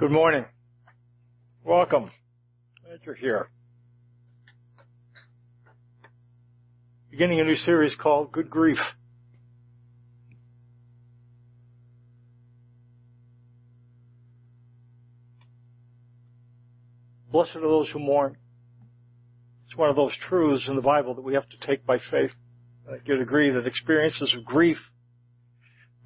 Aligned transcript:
Good 0.00 0.12
morning. 0.12 0.46
Welcome. 1.62 2.10
Glad 2.82 3.00
you're 3.04 3.14
here. 3.14 3.50
Beginning 7.10 7.38
a 7.38 7.44
new 7.44 7.54
series 7.54 7.94
called 7.96 8.32
Good 8.32 8.48
Grief. 8.48 8.78
Blessed 17.30 17.56
are 17.56 17.60
those 17.60 17.90
who 17.90 17.98
mourn. 17.98 18.38
It's 19.66 19.76
one 19.76 19.90
of 19.90 19.96
those 19.96 20.16
truths 20.30 20.66
in 20.66 20.76
the 20.76 20.80
Bible 20.80 21.14
that 21.14 21.20
we 21.20 21.34
have 21.34 21.50
to 21.50 21.66
take 21.66 21.84
by 21.84 21.98
faith. 22.10 22.30
I 22.88 22.92
think 22.92 23.02
you'd 23.04 23.20
agree 23.20 23.50
that 23.50 23.66
experiences 23.66 24.34
of 24.34 24.46
grief 24.46 24.78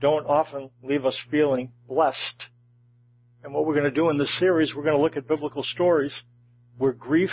don't 0.00 0.26
often 0.26 0.70
leave 0.82 1.06
us 1.06 1.16
feeling 1.30 1.70
blessed. 1.86 2.48
And 3.44 3.52
what 3.52 3.66
we're 3.66 3.74
going 3.74 3.84
to 3.84 3.90
do 3.90 4.08
in 4.08 4.16
this 4.16 4.38
series, 4.38 4.74
we're 4.74 4.84
going 4.84 4.96
to 4.96 5.02
look 5.02 5.18
at 5.18 5.28
biblical 5.28 5.62
stories 5.62 6.18
where 6.78 6.92
grief 6.92 7.28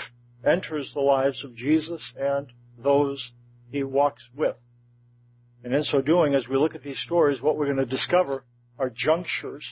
enters 0.46 0.92
the 0.94 1.00
lives 1.00 1.42
of 1.46 1.56
Jesus 1.56 2.02
and 2.20 2.52
those 2.78 3.32
he 3.72 3.82
walks 3.84 4.22
with. 4.36 4.58
And 5.64 5.74
in 5.74 5.84
so 5.84 6.02
doing, 6.02 6.36
as 6.36 6.50
we 6.50 6.58
look 6.58 6.76
at 6.76 6.84
these 6.84 7.00
stories, 7.00 7.42
what 7.42 7.56
we're 7.56 7.74
going 7.74 7.78
to 7.78 7.86
discover 7.86 8.44
are 8.78 8.92
junctures 8.94 9.66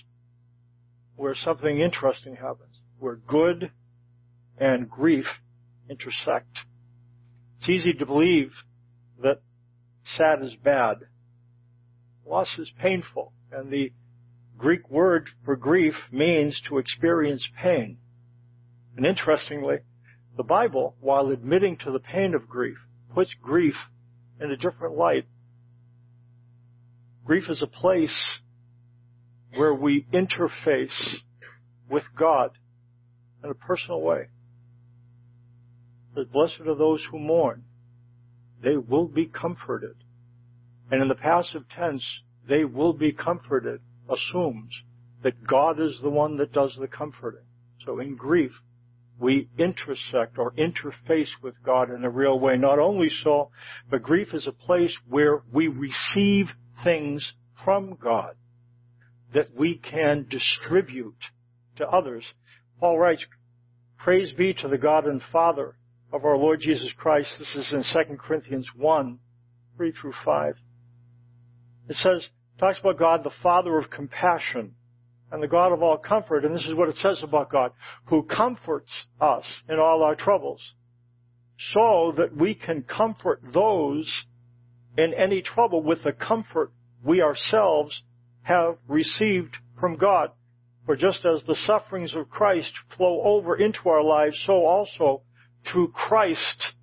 where 1.17 1.35
something 1.35 1.81
interesting 1.81 2.38
happens, 2.38 2.79
where 2.99 3.17
good 3.17 3.71
and 4.57 4.90
grief 4.90 5.26
intersect. 5.90 6.59
It's 7.59 7.67
easy 7.67 7.91
to 7.95 8.05
believe 8.05 8.53
that 9.21 9.41
sad 10.15 10.41
is 10.41 10.55
bad. 10.55 10.99
Loss 12.26 12.57
is 12.59 12.71
painful. 12.79 13.34
And 13.51 13.70
the 13.70 13.91
Greek 14.59 14.90
word 14.90 15.30
for 15.45 15.55
grief 15.55 15.95
means 16.12 16.62
to 16.68 16.77
experience 16.77 17.48
pain. 17.62 17.98
And 18.98 19.05
interestingly, 19.05 19.77
the 20.35 20.43
Bible, 20.43 20.96
while 20.99 21.29
admitting 21.29 21.77
to 21.77 21.91
the 21.91 21.99
pain 21.99 22.35
of 22.35 22.49
grief, 22.49 22.77
puts 23.13 23.34
grief 23.41 23.76
in 24.40 24.52
a 24.52 24.57
different 24.57 24.98
light. 24.98 25.26
Grief 27.26 27.46
is 27.49 27.62
a 27.62 27.68
place 27.68 28.40
where 29.55 29.74
we 29.74 30.05
interface 30.13 31.15
with 31.90 32.04
God 32.18 32.52
in 33.41 33.49
a 33.49 33.55
personal 33.55 34.02
way 34.02 34.27
that 36.15 36.34
blessed 36.34 36.60
are 36.68 36.76
those 36.76 37.05
who 37.10 37.18
mourn. 37.18 37.63
They 38.62 38.76
will 38.76 39.07
be 39.07 39.26
comforted. 39.26 39.96
And 40.91 41.02
in 41.02 41.07
the 41.07 41.15
passive 41.15 41.63
tense, 41.74 42.04
they 42.48 42.65
will 42.65 42.93
be 42.93 43.13
comforted 43.13 43.80
assumes 44.10 44.74
that 45.24 45.46
God 45.46 45.79
is 45.79 45.99
the 46.02 46.10
one 46.10 46.38
that 46.38 46.54
does 46.54 46.76
the 46.79 46.88
comforting. 46.88 47.46
So 47.85 47.99
in 47.99 48.15
grief, 48.15 48.52
we 49.20 49.49
intersect 49.57 50.38
or 50.38 50.54
interface 50.54 51.29
with 51.41 51.62
God 51.63 51.91
in 51.91 52.05
a 52.05 52.10
real 52.10 52.40
way. 52.40 52.57
Not 52.57 52.80
only 52.80 53.10
so, 53.10 53.52
but 53.90 54.02
grief 54.02 54.34
is 54.34 54.48
a 54.48 54.52
place 54.52 54.96
where 55.07 55.41
we 55.52 55.68
receive 55.68 56.48
things 56.84 57.34
from 57.65 57.98
God 58.02 58.35
that 59.34 59.54
we 59.55 59.76
can 59.77 60.26
distribute 60.30 61.18
to 61.76 61.87
others. 61.87 62.26
Paul 62.80 62.98
writes, 62.98 63.26
Praise 63.98 64.31
be 64.31 64.53
to 64.56 64.68
the 64.68 64.78
God 64.78 65.06
and 65.06 65.22
Father 65.31 65.75
of 66.13 66.24
our 66.24 66.38
Lord 66.38 66.62
Jesus 66.62 66.91
Christ. 66.97 67.34
This 67.38 67.56
is 67.56 67.74
in 67.74 67.84
2 68.07 68.16
Corinthians 68.16 68.69
1, 68.75 69.19
3 69.75 69.91
through 69.91 70.13
5. 70.24 70.56
It 71.90 71.96
says, 71.97 72.28
talks 72.59 72.79
about 72.79 72.97
God, 73.00 73.24
the 73.24 73.31
Father 73.41 73.78
of 73.78 73.90
compassion 73.90 74.75
and 75.31 75.41
the 75.41 75.47
God 75.47 75.72
of 75.72 75.81
all 75.81 75.97
comfort. 75.97 76.44
And 76.44 76.53
this 76.53 76.66
is 76.66 76.74
what 76.74 76.90
it 76.90 76.97
says 76.97 77.22
about 77.24 77.52
God, 77.52 77.72
who 78.06 78.24
comforts 78.24 78.91
us 79.22 79.46
in 79.68 79.79
all 79.79 80.03
our 80.03 80.16
troubles 80.16 80.74
so 81.74 82.14
that 82.18 82.36
we 82.36 82.56
can 82.56 82.84
comfort 82.84 83.42
those 83.53 84.12
in 84.97 85.14
any 85.14 85.42
trouble 85.42 85.84
with 85.84 86.03
the 86.03 86.14
comfort 86.14 86.72
we 87.03 87.22
ourselves 87.22 88.02
have 88.44 88.78
received 88.88 89.56
from 89.80 89.97
God. 89.97 90.31
For 90.86 90.96
just 90.96 91.26
as 91.26 91.44
the 91.44 91.56
sufferings 91.56 92.16
of 92.16 92.30
Christ 92.30 92.72
flow 92.97 93.22
over 93.24 93.56
into 93.56 93.90
our 93.90 94.03
lives, 94.03 94.41
so 94.47 94.66
also 94.66 95.22
through 95.72 95.90
Christ, 95.90 96.74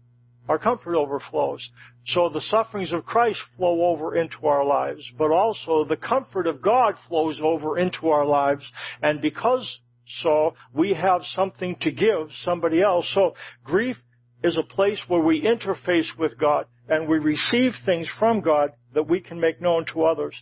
our 0.49 0.59
comfort 0.59 0.95
overflows. 0.95 1.69
So 2.07 2.29
the 2.29 2.41
sufferings 2.41 2.93
of 2.93 3.05
Christ 3.05 3.41
flow 3.57 3.87
over 3.87 4.15
into 4.15 4.47
our 4.47 4.65
lives, 4.65 5.11
but 5.19 5.33
also 5.33 5.85
the 5.85 5.97
comfort 5.97 6.47
of 6.47 6.63
God 6.63 6.95
flows 7.09 7.41
over 7.43 7.79
into 7.79 8.09
our 8.09 8.25
lives. 8.25 8.63
And 9.03 9.21
because 9.21 9.81
so, 10.23 10.55
we 10.73 10.95
have 10.95 11.23
something 11.35 11.77
to 11.81 11.91
give 11.91 12.29
somebody 12.45 12.81
else. 12.81 13.11
So 13.13 13.35
grief 13.65 13.97
is 14.45 14.57
a 14.57 14.63
place 14.63 15.01
where 15.09 15.21
we 15.21 15.43
interface 15.43 16.07
with 16.17 16.39
God 16.39 16.67
and 16.89 17.09
we 17.09 17.19
receive 17.19 17.73
things 17.85 18.09
from 18.19 18.41
God 18.41 18.71
that 18.95 19.09
we 19.09 19.21
can 19.21 19.41
make 19.41 19.61
known 19.61 19.85
to 19.93 20.05
others. 20.05 20.35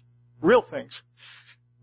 Real 0.42 0.64
things. 0.70 1.00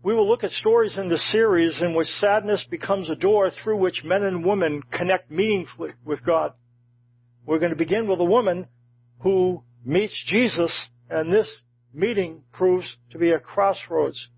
We 0.04 0.14
will 0.14 0.28
look 0.28 0.44
at 0.44 0.50
stories 0.52 0.96
in 0.96 1.08
this 1.08 1.32
series 1.32 1.80
in 1.80 1.94
which 1.94 2.08
sadness 2.20 2.64
becomes 2.70 3.08
a 3.08 3.16
door 3.16 3.50
through 3.50 3.78
which 3.78 4.02
men 4.04 4.22
and 4.22 4.44
women 4.44 4.82
connect 4.92 5.30
meaningfully 5.30 5.90
with 6.04 6.24
God. 6.24 6.52
We're 7.46 7.58
going 7.58 7.70
to 7.70 7.76
begin 7.76 8.08
with 8.08 8.20
a 8.20 8.24
woman 8.24 8.68
who 9.20 9.62
meets 9.84 10.14
Jesus, 10.26 10.88
and 11.10 11.32
this 11.32 11.48
meeting 11.92 12.42
proves 12.52 12.86
to 13.10 13.18
be 13.18 13.30
a 13.30 13.38
crossroads 13.38 14.28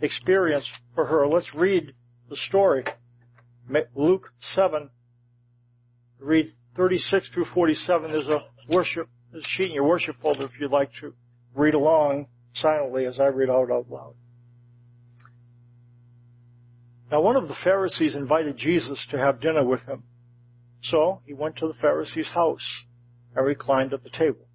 experience 0.00 0.68
for 0.94 1.06
her. 1.06 1.26
Let's 1.26 1.54
read 1.54 1.94
the 2.28 2.36
story. 2.36 2.84
Luke 3.94 4.32
7, 4.54 4.90
read 6.18 6.52
36 6.76 7.30
through 7.34 7.46
47. 7.52 8.10
There's 8.10 8.28
a 8.28 8.46
worship, 8.68 9.08
a 9.34 9.38
sheet 9.42 9.68
in 9.68 9.74
your 9.74 9.84
worship 9.84 10.16
folder 10.22 10.44
if 10.44 10.52
you'd 10.60 10.70
like 10.70 10.90
to 11.00 11.12
read 11.54 11.74
along 11.74 12.26
silently 12.54 13.06
as 13.06 13.20
I 13.20 13.26
read 13.26 13.50
out 13.50 13.70
out 13.70 13.90
loud. 13.90 14.14
Now 17.10 17.20
one 17.20 17.36
of 17.36 17.48
the 17.48 17.56
Pharisees 17.64 18.14
invited 18.14 18.56
Jesus 18.56 19.04
to 19.10 19.18
have 19.18 19.40
dinner 19.40 19.64
with 19.64 19.80
him. 19.82 20.04
So 20.82 21.20
he 21.26 21.34
went 21.34 21.56
to 21.56 21.66
the 21.66 21.74
Pharisee's 21.74 22.28
house 22.28 22.62
and 23.38 23.46
reclined 23.46 23.92
at 23.92 24.02
the 24.02 24.10
table. 24.10 24.48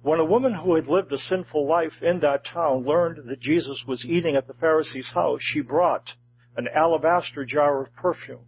When 0.00 0.18
a 0.18 0.24
woman 0.24 0.54
who 0.54 0.74
had 0.74 0.86
lived 0.86 1.12
a 1.12 1.18
sinful 1.18 1.68
life 1.68 2.02
in 2.02 2.20
that 2.20 2.46
town 2.46 2.84
learned 2.84 3.28
that 3.28 3.40
Jesus 3.40 3.84
was 3.86 4.04
eating 4.06 4.36
at 4.36 4.46
the 4.46 4.54
Pharisee's 4.54 5.10
house, 5.12 5.40
she 5.42 5.60
brought 5.60 6.12
an 6.56 6.66
alabaster 6.74 7.44
jar 7.44 7.82
of 7.82 7.94
perfume. 7.94 8.46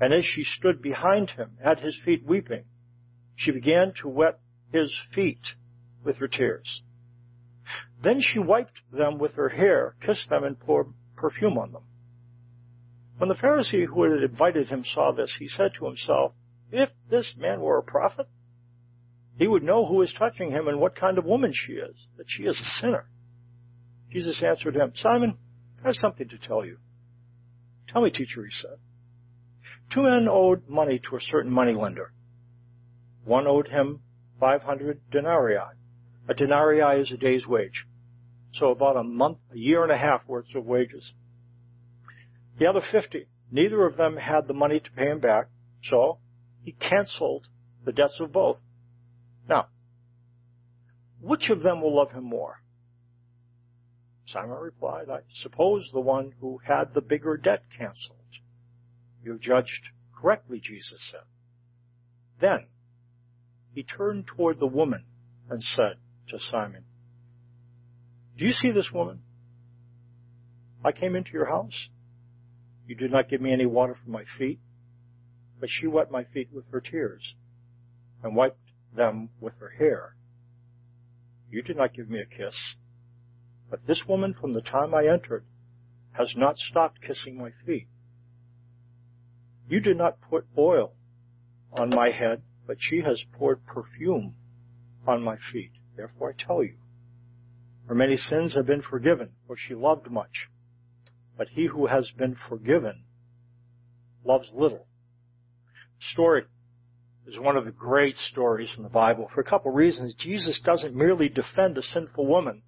And 0.00 0.12
as 0.12 0.24
she 0.24 0.42
stood 0.42 0.82
behind 0.82 1.30
him 1.30 1.58
at 1.62 1.78
his 1.78 1.96
feet 2.04 2.24
weeping, 2.26 2.64
she 3.36 3.52
began 3.52 3.92
to 4.02 4.08
wet 4.08 4.40
his 4.72 4.92
feet 5.14 5.46
with 6.04 6.18
her 6.18 6.28
tears. 6.28 6.82
Then 8.02 8.20
she 8.20 8.40
wiped 8.40 8.80
them 8.92 9.18
with 9.18 9.34
her 9.34 9.50
hair, 9.50 9.94
kissed 10.04 10.28
them, 10.28 10.42
and 10.42 10.58
poured 10.58 10.88
perfume 11.14 11.56
on 11.56 11.72
them. 11.72 11.84
When 13.18 13.28
the 13.28 13.36
Pharisee 13.36 13.86
who 13.86 14.02
had 14.02 14.22
invited 14.22 14.68
him 14.68 14.84
saw 14.84 15.12
this, 15.12 15.36
he 15.38 15.48
said 15.48 15.72
to 15.74 15.86
himself, 15.86 16.32
If 16.72 16.90
this 17.08 17.34
man 17.36 17.60
were 17.60 17.78
a 17.78 17.82
prophet, 17.82 18.28
he 19.38 19.46
would 19.46 19.62
know 19.62 19.86
who 19.86 20.02
is 20.02 20.12
touching 20.18 20.50
him 20.50 20.68
and 20.68 20.80
what 20.80 20.96
kind 20.96 21.18
of 21.18 21.24
woman 21.24 21.52
she 21.54 21.74
is, 21.74 21.94
that 22.16 22.26
she 22.28 22.44
is 22.44 22.58
a 22.58 22.80
sinner. 22.80 23.08
Jesus 24.10 24.42
answered 24.42 24.76
him, 24.76 24.92
Simon, 24.96 25.36
I 25.84 25.88
have 25.88 25.96
something 25.96 26.28
to 26.28 26.38
tell 26.38 26.64
you. 26.64 26.78
Tell 27.88 28.02
me, 28.02 28.10
teacher, 28.10 28.44
he 28.44 28.50
said. 28.50 28.78
Two 29.92 30.02
men 30.02 30.26
owed 30.28 30.68
money 30.68 31.00
to 31.08 31.16
a 31.16 31.20
certain 31.20 31.52
moneylender. 31.52 32.12
One 33.24 33.46
owed 33.46 33.68
him 33.68 34.00
500 34.40 35.00
denarii. 35.10 35.58
A 36.28 36.34
denarii 36.34 37.02
is 37.02 37.12
a 37.12 37.16
day's 37.16 37.46
wage. 37.46 37.84
So 38.54 38.70
about 38.70 38.96
a 38.96 39.04
month, 39.04 39.38
a 39.52 39.58
year 39.58 39.82
and 39.82 39.92
a 39.92 39.98
half 39.98 40.26
worth 40.26 40.54
of 40.54 40.64
wages. 40.64 41.12
The 42.58 42.66
other 42.66 42.80
50. 42.90 43.26
Neither 43.50 43.84
of 43.84 43.96
them 43.96 44.16
had 44.16 44.48
the 44.48 44.54
money 44.54 44.80
to 44.80 44.90
pay 44.96 45.06
him 45.06 45.20
back, 45.20 45.48
so 45.84 46.18
he 46.62 46.72
canceled 46.72 47.46
the 47.84 47.92
debts 47.92 48.18
of 48.18 48.32
both. 48.32 48.58
Now, 49.48 49.68
which 51.20 51.50
of 51.50 51.62
them 51.62 51.80
will 51.80 51.94
love 51.94 52.12
him 52.12 52.24
more? 52.24 52.62
Simon 54.26 54.58
replied, 54.58 55.08
I 55.08 55.20
suppose 55.42 55.88
the 55.92 56.00
one 56.00 56.32
who 56.40 56.58
had 56.64 56.94
the 56.94 57.00
bigger 57.00 57.36
debt 57.36 57.62
canceled. 57.78 58.18
You 59.22 59.38
judged 59.38 59.90
correctly, 60.20 60.60
Jesus 60.60 61.00
said. 61.10 61.20
Then 62.40 62.66
he 63.72 63.82
turned 63.82 64.26
toward 64.26 64.58
the 64.58 64.66
woman 64.66 65.04
and 65.48 65.62
said 65.62 65.96
to 66.28 66.38
Simon, 66.50 66.84
Do 68.36 68.44
you 68.44 68.52
see 68.52 68.72
this 68.72 68.90
woman? 68.92 69.22
I 70.84 70.92
came 70.92 71.16
into 71.16 71.32
your 71.32 71.46
house. 71.46 71.88
You 72.86 72.94
did 72.94 73.10
not 73.10 73.28
give 73.28 73.40
me 73.40 73.52
any 73.52 73.66
water 73.66 73.94
for 73.94 74.10
my 74.10 74.24
feet, 74.38 74.60
but 75.60 75.68
she 75.70 75.86
wet 75.86 76.10
my 76.10 76.24
feet 76.24 76.48
with 76.52 76.64
her 76.70 76.80
tears 76.80 77.34
and 78.22 78.36
wiped 78.36 78.58
them 78.96 79.30
with 79.40 79.54
her 79.58 79.70
hair. 79.70 80.16
You 81.50 81.62
did 81.62 81.76
not 81.76 81.94
give 81.94 82.10
me 82.10 82.20
a 82.20 82.26
kiss, 82.26 82.56
but 83.70 83.86
this 83.86 84.02
woman 84.08 84.34
from 84.34 84.52
the 84.52 84.60
time 84.60 84.94
I 84.94 85.06
entered 85.06 85.44
has 86.12 86.34
not 86.36 86.56
stopped 86.56 87.02
kissing 87.02 87.36
my 87.38 87.50
feet. 87.64 87.88
You 89.68 89.80
did 89.80 89.96
not 89.96 90.20
put 90.20 90.46
oil 90.56 90.94
on 91.72 91.90
my 91.90 92.10
head, 92.10 92.42
but 92.66 92.78
she 92.80 93.02
has 93.02 93.22
poured 93.32 93.66
perfume 93.66 94.34
on 95.06 95.22
my 95.22 95.36
feet. 95.52 95.72
Therefore 95.96 96.34
I 96.36 96.42
tell 96.42 96.62
you, 96.62 96.76
her 97.86 97.94
many 97.94 98.16
sins 98.16 98.54
have 98.54 98.66
been 98.66 98.82
forgiven, 98.82 99.30
for 99.46 99.56
she 99.56 99.74
loved 99.74 100.10
much. 100.10 100.48
But 101.36 101.48
he 101.48 101.66
who 101.66 101.86
has 101.86 102.10
been 102.16 102.36
forgiven 102.48 103.04
loves 104.24 104.50
little. 104.52 104.86
Story 106.12 106.44
is 107.26 107.38
one 107.38 107.56
of 107.56 107.64
the 107.64 107.72
great 107.72 108.16
stories 108.16 108.72
in 108.76 108.84
the 108.84 108.88
Bible 108.88 109.28
for 109.34 109.40
a 109.40 109.44
couple 109.44 109.70
of 109.70 109.76
reasons. 109.76 110.14
Jesus 110.18 110.60
doesn't 110.64 110.94
merely 110.94 111.28
defend 111.28 111.76
a 111.76 111.82
sinful 111.82 112.26
woman 112.26 112.62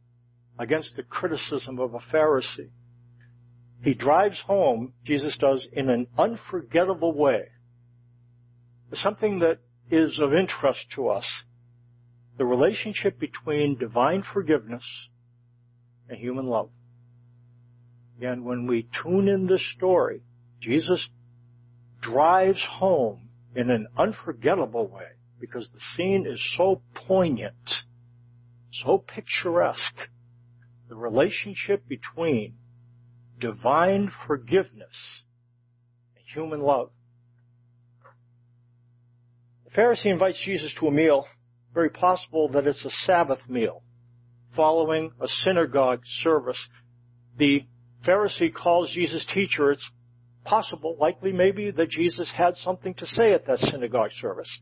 against 0.58 0.96
the 0.96 1.04
criticism 1.04 1.78
of 1.78 1.94
a 1.94 2.00
Pharisee. 2.12 2.70
He 3.82 3.94
drives 3.94 4.40
home, 4.40 4.94
Jesus 5.04 5.36
does, 5.38 5.64
in 5.72 5.88
an 5.88 6.08
unforgettable 6.18 7.12
way. 7.12 7.42
Something 8.94 9.38
that 9.40 9.58
is 9.90 10.18
of 10.18 10.34
interest 10.34 10.80
to 10.96 11.08
us. 11.08 11.26
The 12.36 12.44
relationship 12.44 13.20
between 13.20 13.78
divine 13.78 14.24
forgiveness 14.32 14.82
and 16.08 16.18
human 16.18 16.46
love. 16.46 16.70
Again, 18.16 18.44
when 18.44 18.66
we 18.66 18.88
tune 19.02 19.28
in 19.28 19.46
this 19.46 19.62
story, 19.76 20.22
Jesus 20.60 21.08
drives 22.00 22.64
home 22.68 23.27
in 23.54 23.70
an 23.70 23.88
unforgettable 23.96 24.86
way 24.88 25.06
because 25.40 25.68
the 25.72 25.80
scene 25.96 26.26
is 26.26 26.40
so 26.56 26.82
poignant, 26.94 27.54
so 28.72 28.98
picturesque. 28.98 30.08
The 30.88 30.96
relationship 30.96 31.86
between 31.86 32.54
divine 33.38 34.10
forgiveness 34.26 35.22
and 36.16 36.24
human 36.34 36.60
love. 36.60 36.90
The 39.66 39.70
Pharisee 39.70 40.06
invites 40.06 40.40
Jesus 40.44 40.74
to 40.80 40.88
a 40.88 40.90
meal, 40.90 41.26
very 41.74 41.90
possible 41.90 42.48
that 42.50 42.66
it's 42.66 42.84
a 42.84 42.90
Sabbath 43.06 43.40
meal, 43.48 43.82
following 44.56 45.12
a 45.20 45.28
synagogue 45.44 46.00
service. 46.22 46.58
The 47.36 47.64
Pharisee 48.06 48.52
calls 48.52 48.90
Jesus 48.90 49.26
teacher. 49.32 49.70
It's 49.72 49.88
possible, 50.48 50.96
likely 50.98 51.32
maybe, 51.32 51.70
that 51.70 51.90
Jesus 51.90 52.30
had 52.34 52.56
something 52.56 52.94
to 52.94 53.06
say 53.06 53.32
at 53.32 53.46
that 53.46 53.58
synagogue 53.58 54.10
service. 54.20 54.60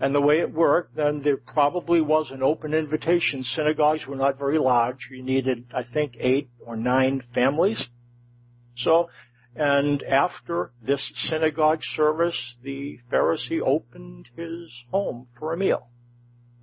And 0.00 0.14
the 0.14 0.20
way 0.20 0.40
it 0.40 0.52
worked, 0.52 0.96
then 0.96 1.22
there 1.22 1.36
probably 1.36 2.00
was 2.00 2.30
an 2.30 2.42
open 2.42 2.74
invitation. 2.74 3.42
Synagogues 3.42 4.06
were 4.06 4.16
not 4.16 4.38
very 4.38 4.58
large. 4.58 5.08
You 5.10 5.22
needed, 5.22 5.66
I 5.74 5.84
think, 5.84 6.14
eight 6.18 6.50
or 6.60 6.76
nine 6.76 7.22
families. 7.34 7.84
So, 8.76 9.10
and 9.54 10.02
after 10.02 10.72
this 10.84 11.02
synagogue 11.28 11.80
service, 11.94 12.56
the 12.62 12.98
Pharisee 13.12 13.60
opened 13.64 14.28
his 14.34 14.72
home 14.90 15.28
for 15.38 15.52
a 15.52 15.56
meal. 15.56 15.88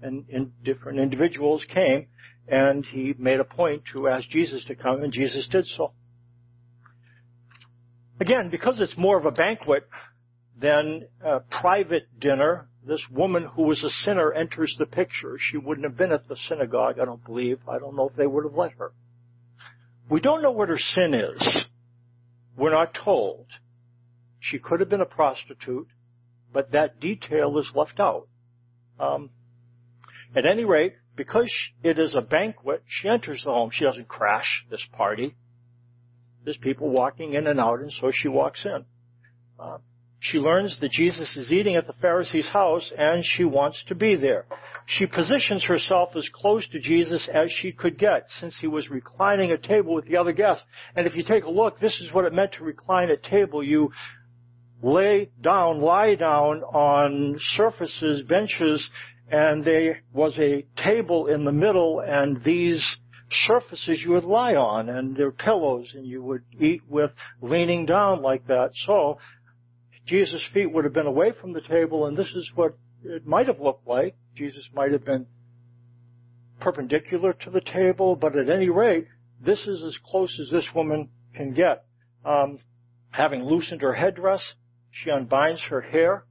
And, 0.01 0.25
and 0.29 0.51
different 0.63 0.99
individuals 0.99 1.63
came, 1.73 2.07
and 2.47 2.85
he 2.85 3.13
made 3.17 3.39
a 3.39 3.43
point 3.43 3.83
to 3.93 4.07
ask 4.07 4.27
Jesus 4.29 4.63
to 4.65 4.75
come, 4.75 5.03
and 5.03 5.13
Jesus 5.13 5.47
did 5.49 5.65
so. 5.77 5.93
Again, 8.19 8.49
because 8.49 8.79
it's 8.79 8.97
more 8.97 9.17
of 9.17 9.25
a 9.25 9.31
banquet 9.31 9.87
than 10.59 11.07
a 11.23 11.39
private 11.61 12.07
dinner, 12.19 12.67
this 12.85 13.01
woman 13.11 13.45
who 13.45 13.63
was 13.63 13.83
a 13.83 13.89
sinner 14.03 14.33
enters 14.33 14.75
the 14.77 14.85
picture. 14.85 15.37
She 15.39 15.57
wouldn't 15.57 15.85
have 15.85 15.97
been 15.97 16.11
at 16.11 16.27
the 16.27 16.35
synagogue, 16.47 16.99
I 16.99 17.05
don't 17.05 17.23
believe. 17.23 17.59
I 17.67 17.79
don't 17.79 17.95
know 17.95 18.09
if 18.09 18.15
they 18.15 18.27
would 18.27 18.43
have 18.43 18.55
let 18.55 18.73
her. 18.73 18.91
We 20.09 20.19
don't 20.19 20.41
know 20.41 20.51
what 20.51 20.69
her 20.69 20.77
sin 20.77 21.13
is. 21.13 21.65
We're 22.57 22.71
not 22.71 22.97
told. 23.05 23.45
She 24.39 24.59
could 24.59 24.79
have 24.79 24.89
been 24.89 25.01
a 25.01 25.05
prostitute, 25.05 25.87
but 26.51 26.71
that 26.71 26.99
detail 26.99 27.57
is 27.59 27.71
left 27.73 27.99
out. 27.99 28.27
Um, 28.99 29.29
at 30.35 30.45
any 30.45 30.65
rate, 30.65 30.93
because 31.15 31.51
it 31.83 31.99
is 31.99 32.15
a 32.15 32.21
banquet, 32.21 32.83
she 32.87 33.07
enters 33.07 33.43
the 33.43 33.51
home. 33.51 33.69
She 33.71 33.85
doesn't 33.85 34.07
crash 34.07 34.65
this 34.69 34.85
party. 34.93 35.35
There's 36.43 36.57
people 36.57 36.89
walking 36.89 37.33
in 37.33 37.47
and 37.47 37.59
out, 37.59 37.79
and 37.79 37.91
so 37.91 38.11
she 38.13 38.27
walks 38.27 38.65
in. 38.65 38.85
Uh, 39.59 39.77
she 40.19 40.37
learns 40.37 40.77
that 40.81 40.91
Jesus 40.91 41.35
is 41.37 41.51
eating 41.51 41.75
at 41.75 41.87
the 41.87 41.93
Pharisee's 41.93 42.47
house, 42.47 42.91
and 42.97 43.23
she 43.23 43.45
wants 43.45 43.83
to 43.87 43.95
be 43.95 44.15
there. 44.15 44.45
She 44.85 45.05
positions 45.05 45.63
herself 45.65 46.09
as 46.15 46.27
close 46.33 46.67
to 46.69 46.79
Jesus 46.79 47.29
as 47.31 47.51
she 47.51 47.71
could 47.71 47.97
get, 47.97 48.25
since 48.39 48.57
he 48.59 48.67
was 48.67 48.89
reclining 48.89 49.51
at 49.51 49.63
table 49.63 49.93
with 49.93 50.05
the 50.05 50.17
other 50.17 50.33
guests. 50.33 50.65
And 50.95 51.07
if 51.07 51.15
you 51.15 51.23
take 51.23 51.43
a 51.45 51.49
look, 51.49 51.79
this 51.79 51.99
is 52.01 52.11
what 52.11 52.25
it 52.25 52.33
meant 52.33 52.53
to 52.53 52.63
recline 52.63 53.09
at 53.09 53.23
table. 53.23 53.63
You 53.63 53.91
lay 54.81 55.29
down, 55.41 55.79
lie 55.79 56.15
down 56.15 56.63
on 56.63 57.39
surfaces, 57.55 58.23
benches, 58.23 58.89
and 59.31 59.63
there 59.63 60.01
was 60.11 60.37
a 60.39 60.65
table 60.83 61.27
in 61.27 61.45
the 61.45 61.51
middle, 61.51 62.01
and 62.05 62.43
these 62.43 62.83
surfaces 63.31 64.01
you 64.01 64.11
would 64.11 64.23
lie 64.23 64.55
on 64.55 64.89
and 64.89 65.15
their 65.15 65.31
pillows 65.31 65.91
and 65.93 66.05
you 66.05 66.21
would 66.23 66.43
eat 66.59 66.81
with 66.87 67.11
leaning 67.41 67.85
down 67.85 68.21
like 68.21 68.47
that. 68.47 68.71
So 68.85 69.19
Jesus' 70.05 70.43
feet 70.53 70.71
would 70.71 70.85
have 70.85 70.93
been 70.93 71.05
away 71.05 71.33
from 71.39 71.53
the 71.53 71.61
table 71.61 72.05
and 72.05 72.17
this 72.17 72.31
is 72.35 72.49
what 72.55 72.77
it 73.03 73.25
might 73.25 73.47
have 73.47 73.59
looked 73.59 73.87
like. 73.87 74.15
Jesus 74.35 74.67
might 74.73 74.91
have 74.91 75.05
been 75.05 75.27
perpendicular 76.59 77.33
to 77.33 77.49
the 77.49 77.61
table, 77.61 78.15
but 78.15 78.35
at 78.35 78.49
any 78.49 78.69
rate, 78.69 79.07
this 79.39 79.65
is 79.67 79.83
as 79.83 79.97
close 80.05 80.37
as 80.41 80.49
this 80.49 80.67
woman 80.75 81.09
can 81.33 81.53
get. 81.53 81.85
Um, 82.25 82.59
having 83.11 83.43
loosened 83.43 83.81
her 83.81 83.93
headdress, 83.93 84.41
she 84.91 85.09
unbinds 85.09 85.61
her 85.69 85.81
hair. 85.81 86.25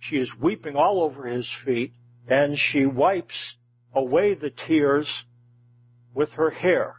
She 0.00 0.16
is 0.16 0.30
weeping 0.40 0.76
all 0.76 1.02
over 1.02 1.26
his 1.26 1.48
feet 1.64 1.94
and 2.28 2.56
she 2.58 2.86
wipes 2.86 3.54
away 3.94 4.34
the 4.34 4.50
tears 4.50 5.08
with 6.14 6.30
her 6.32 6.50
hair. 6.50 6.96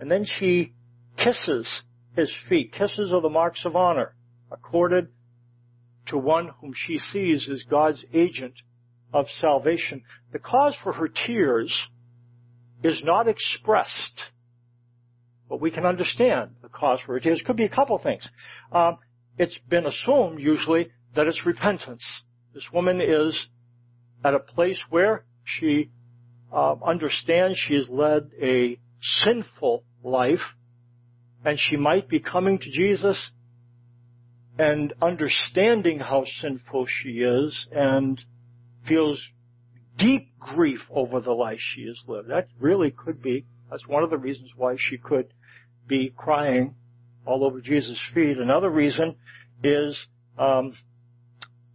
And 0.00 0.10
then 0.10 0.24
she 0.24 0.74
kisses 1.16 1.82
his 2.16 2.34
feet. 2.48 2.72
Kisses 2.72 3.12
are 3.12 3.20
the 3.20 3.28
marks 3.28 3.64
of 3.64 3.76
honor 3.76 4.14
accorded 4.50 5.08
to 6.06 6.18
one 6.18 6.50
whom 6.60 6.72
she 6.74 6.98
sees 6.98 7.48
as 7.48 7.62
God's 7.70 8.04
agent 8.12 8.54
of 9.12 9.26
salvation. 9.40 10.02
The 10.32 10.38
cause 10.38 10.76
for 10.82 10.92
her 10.92 11.08
tears 11.08 11.72
is 12.82 13.02
not 13.04 13.28
expressed, 13.28 14.20
but 15.48 15.60
we 15.60 15.70
can 15.70 15.86
understand 15.86 16.56
the 16.62 16.68
cause 16.68 17.00
for 17.06 17.12
her 17.12 17.20
tears. 17.20 17.42
Could 17.46 17.56
be 17.56 17.64
a 17.64 17.68
couple 17.68 17.98
things. 17.98 18.26
Um, 18.72 18.98
it's 19.38 19.56
been 19.68 19.86
assumed 19.86 20.40
usually 20.40 20.90
that 21.14 21.26
it's 21.26 21.46
repentance. 21.46 22.04
This 22.54 22.66
woman 22.72 23.00
is 23.00 23.48
at 24.24 24.34
a 24.34 24.40
place 24.40 24.82
where 24.90 25.24
she 25.44 25.90
uh, 26.52 26.74
understands 26.84 27.58
she 27.58 27.74
has 27.74 27.88
led 27.88 28.30
a 28.40 28.78
sinful 29.24 29.84
life 30.02 30.40
and 31.44 31.58
she 31.58 31.76
might 31.76 32.08
be 32.08 32.20
coming 32.20 32.58
to 32.58 32.70
Jesus 32.70 33.30
and 34.58 34.92
understanding 35.00 35.98
how 35.98 36.24
sinful 36.40 36.86
she 36.86 37.20
is 37.20 37.66
and 37.72 38.20
feels 38.86 39.20
deep 39.98 40.28
grief 40.38 40.80
over 40.90 41.20
the 41.20 41.32
life 41.32 41.58
she 41.58 41.86
has 41.86 42.00
lived. 42.06 42.28
That 42.28 42.48
really 42.60 42.90
could 42.90 43.22
be, 43.22 43.46
that's 43.70 43.86
one 43.86 44.02
of 44.02 44.10
the 44.10 44.18
reasons 44.18 44.50
why 44.56 44.76
she 44.78 44.98
could 44.98 45.32
be 45.86 46.12
crying 46.16 46.74
all 47.24 47.44
over 47.44 47.60
Jesus' 47.60 47.98
feet. 48.14 48.36
Another 48.36 48.70
reason 48.70 49.16
is 49.62 50.06
um, 50.38 50.74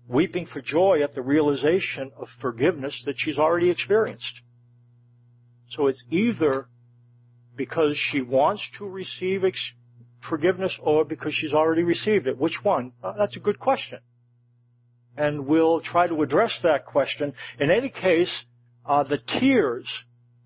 weeping 0.07 0.45
for 0.45 0.61
joy 0.61 1.01
at 1.03 1.13
the 1.15 1.21
realization 1.21 2.11
of 2.17 2.27
forgiveness 2.41 3.01
that 3.05 3.15
she's 3.17 3.37
already 3.37 3.69
experienced. 3.69 4.41
So 5.69 5.87
it's 5.87 6.03
either 6.09 6.67
because 7.55 7.97
she 8.11 8.21
wants 8.21 8.61
to 8.77 8.85
receive 8.85 9.43
ex- 9.43 9.71
forgiveness 10.29 10.77
or 10.81 11.03
because 11.03 11.33
she's 11.33 11.53
already 11.53 11.83
received 11.83 12.27
it. 12.27 12.37
Which 12.37 12.59
one? 12.63 12.93
Uh, 13.03 13.13
that's 13.17 13.35
a 13.35 13.39
good 13.39 13.59
question. 13.59 13.99
And 15.17 15.47
we'll 15.47 15.81
try 15.81 16.07
to 16.07 16.21
address 16.21 16.57
that 16.63 16.85
question. 16.85 17.33
In 17.59 17.71
any 17.71 17.89
case, 17.89 18.31
uh, 18.85 19.03
the 19.03 19.17
tears 19.39 19.87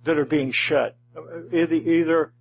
that 0.06 0.18
are 0.18 0.25
being 0.25 0.51
shed, 0.53 0.96
uh, 1.15 1.56
either, 1.56 1.75
either 1.75 2.34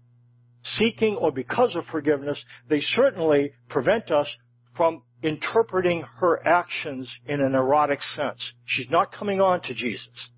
seeking 0.62 1.16
or 1.16 1.32
because 1.32 1.74
of 1.74 1.84
forgiveness, 1.86 2.42
they 2.68 2.80
certainly 2.80 3.52
prevent 3.68 4.10
us 4.10 4.28
from 4.76 5.02
interpreting 5.22 6.02
her 6.18 6.46
actions 6.46 7.12
in 7.26 7.40
an 7.40 7.54
erotic 7.54 8.00
sense. 8.16 8.52
She's 8.64 8.88
not 8.90 9.12
coming 9.12 9.40
on 9.40 9.60
to 9.62 9.74
Jesus. 9.74 10.30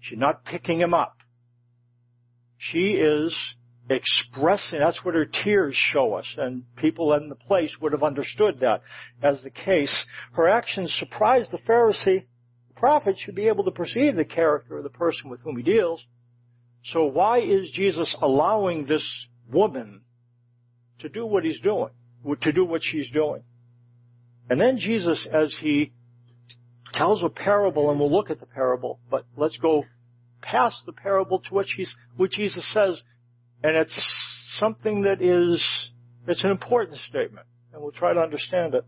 She's 0.00 0.18
not 0.18 0.44
picking 0.44 0.80
him 0.80 0.94
up. 0.94 1.16
She 2.58 2.92
is 2.92 3.36
expressing, 3.88 4.80
that's 4.80 5.04
what 5.04 5.14
her 5.14 5.26
tears 5.26 5.74
show 5.74 6.14
us, 6.14 6.26
and 6.36 6.64
people 6.76 7.12
in 7.12 7.28
the 7.28 7.34
place 7.34 7.70
would 7.80 7.92
have 7.92 8.02
understood 8.02 8.60
that 8.60 8.82
as 9.22 9.40
the 9.42 9.50
case. 9.50 10.06
Her 10.32 10.48
actions 10.48 10.94
surprised 10.98 11.52
the 11.52 11.58
Pharisee. 11.58 12.24
The 12.68 12.74
prophet 12.74 13.16
should 13.18 13.34
be 13.34 13.48
able 13.48 13.64
to 13.64 13.70
perceive 13.70 14.16
the 14.16 14.24
character 14.24 14.78
of 14.78 14.84
the 14.84 14.90
person 14.90 15.30
with 15.30 15.42
whom 15.42 15.56
he 15.56 15.62
deals. 15.62 16.04
So 16.84 17.04
why 17.04 17.40
is 17.40 17.70
Jesus 17.72 18.14
allowing 18.20 18.86
this 18.86 19.04
woman 19.50 20.02
to 21.00 21.08
do 21.08 21.26
what 21.26 21.44
he's 21.44 21.60
doing, 21.60 21.90
to 22.42 22.52
do 22.52 22.64
what 22.64 22.82
she's 22.82 23.10
doing? 23.10 23.42
And 24.48 24.60
then 24.60 24.78
Jesus, 24.78 25.26
as 25.32 25.56
he 25.60 25.92
tells 26.92 27.22
a 27.22 27.28
parable, 27.28 27.90
and 27.90 27.98
we'll 27.98 28.12
look 28.12 28.30
at 28.30 28.40
the 28.40 28.46
parable, 28.46 29.00
but 29.10 29.24
let's 29.36 29.56
go 29.56 29.84
past 30.40 30.76
the 30.86 30.92
parable 30.92 31.40
to 31.40 31.54
what, 31.54 31.66
what 32.16 32.30
Jesus 32.30 32.64
says, 32.72 33.02
and 33.62 33.76
it's 33.76 34.56
something 34.58 35.02
that 35.02 35.20
is, 35.20 35.90
it's 36.28 36.44
an 36.44 36.50
important 36.50 36.98
statement, 37.08 37.46
and 37.72 37.82
we'll 37.82 37.92
try 37.92 38.12
to 38.14 38.20
understand 38.20 38.74
it. 38.74 38.84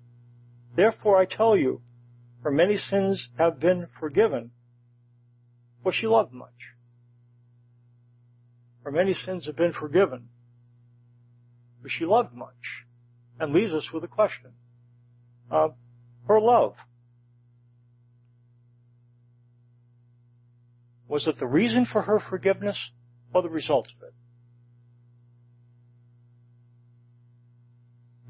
Therefore 0.77 1.21
I 1.21 1.25
tell 1.25 1.57
you, 1.57 1.83
for 2.43 2.53
many 2.53 2.77
sins 2.77 3.29
have 3.37 3.59
been 3.59 3.89
forgiven, 3.99 4.53
for 5.83 5.93
she 5.93 6.07
loved 6.07 6.33
much. 6.33 6.51
For 8.83 8.93
many 8.93 9.13
sins 9.13 9.47
have 9.47 9.57
been 9.57 9.73
forgiven, 9.73 10.29
for 11.83 11.89
she 11.89 12.05
loved 12.05 12.33
much. 12.33 12.85
And 13.41 13.53
leaves 13.53 13.73
us 13.73 13.89
with 13.93 14.03
a 14.03 14.09
question. 14.09 14.53
Uh, 15.51 15.69
her 16.27 16.41
love. 16.41 16.75
Was 21.09 21.27
it 21.27 21.39
the 21.39 21.47
reason 21.47 21.87
for 21.91 22.03
her 22.03 22.21
forgiveness 22.21 22.77
or 23.33 23.43
the 23.43 23.49
result 23.49 23.89
of 23.97 24.07
it? 24.07 24.15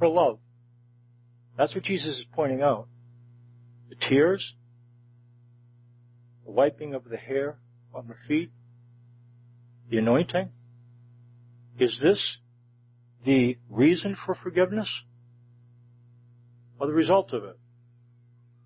Her 0.01 0.09
love. 0.09 0.39
That's 1.57 1.75
what 1.75 1.83
Jesus 1.83 2.19
is 2.19 2.25
pointing 2.33 2.63
out. 2.63 2.87
The 3.89 3.97
tears, 3.97 4.55
the 6.45 6.53
wiping 6.53 6.95
of 6.95 7.09
the 7.09 7.17
hair 7.17 7.59
on 7.93 8.07
the 8.07 8.15
feet, 8.29 8.53
the 9.91 9.99
anointing. 9.99 10.51
Is 11.81 11.99
this 12.01 12.39
the 13.25 13.59
reason 13.69 14.17
for 14.25 14.37
forgiveness 14.37 14.89
or 16.78 16.87
the 16.87 16.92
result 16.92 17.32
of 17.32 17.44
it? 17.44 17.58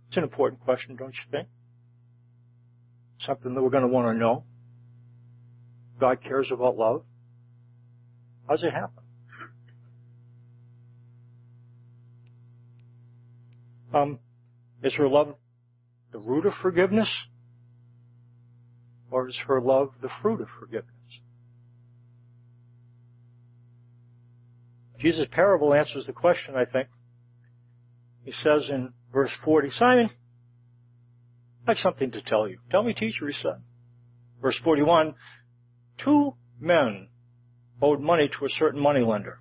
It's 0.09 0.17
an 0.17 0.25
important 0.25 0.61
question, 0.61 0.97
don't 0.97 1.15
you 1.15 1.31
think? 1.31 1.49
Something 3.21 3.55
that 3.55 3.63
we're 3.63 3.71
going 3.71 3.83
to 3.83 3.89
want 3.89 4.15
to 4.15 4.19
know. 4.19 4.45
God 5.99 6.23
cares 6.23 6.51
about 6.51 6.77
love. 6.77 7.05
How 8.47 8.57
does 8.57 8.65
it 8.65 8.73
happen? 8.73 9.03
Um, 13.95 14.19
is 14.83 14.95
her 14.95 15.09
love 15.09 15.35
the 16.13 16.19
root 16.19 16.47
of 16.47 16.55
forgiveness? 16.61 17.09
Or 19.11 19.29
is 19.29 19.39
her 19.47 19.61
love 19.61 19.93
the 20.01 20.09
fruit 20.23 20.41
of 20.41 20.49
forgiveness? 20.59 20.89
Jesus' 24.99 25.27
parable 25.31 25.75
answers 25.75 26.07
the 26.07 26.13
question, 26.13 26.55
I 26.55 26.65
think. 26.65 26.89
He 28.25 28.33
says 28.33 28.69
in 28.69 28.93
verse 29.13 29.33
40, 29.45 29.71
Simon, 29.71 30.11
I 31.67 31.73
have 31.73 31.79
something 31.79 32.11
to 32.13 32.23
tell 32.23 32.49
you. 32.49 32.59
Tell 32.71 32.83
me, 32.83 32.95
teacher, 32.95 33.27
he 33.27 33.35
said. 33.35 33.63
Verse 34.41 34.59
41, 34.65 35.15
two 36.05 36.35
men 36.59 37.09
owed 37.81 38.01
money 38.01 38.29
to 38.39 38.45
a 38.45 38.49
certain 38.49 38.81
moneylender. 38.81 39.39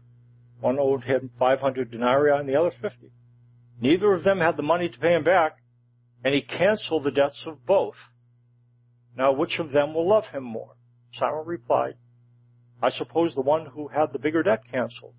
One 0.60 0.78
owed 0.80 1.04
him 1.04 1.32
500 1.40 1.92
denarii 1.92 2.38
and 2.38 2.48
the 2.48 2.60
other 2.60 2.72
50. 2.82 3.12
Neither 3.80 4.14
of 4.14 4.24
them 4.24 4.40
had 4.40 4.58
the 4.58 4.64
money 4.64 4.90
to 4.90 5.00
pay 5.00 5.16
him 5.16 5.24
back, 5.24 5.58
and 6.24 6.36
he 6.36 6.42
canceled 6.42 7.04
the 7.04 7.12
debts 7.12 7.42
of 7.48 7.66
both. 7.66 7.96
Now 9.16 9.32
which 9.32 9.60
of 9.60 9.72
them 9.72 9.94
will 9.94 10.08
love 10.08 10.26
him 10.26 10.44
more? 10.44 10.76
Simon 11.14 11.44
replied, 11.46 11.96
I 12.82 12.92
suppose 12.92 13.34
the 13.34 13.42
one 13.42 13.66
who 13.66 13.88
had 13.88 14.14
the 14.14 14.20
bigger 14.20 14.44
debt 14.44 14.62
canceled. 14.72 15.16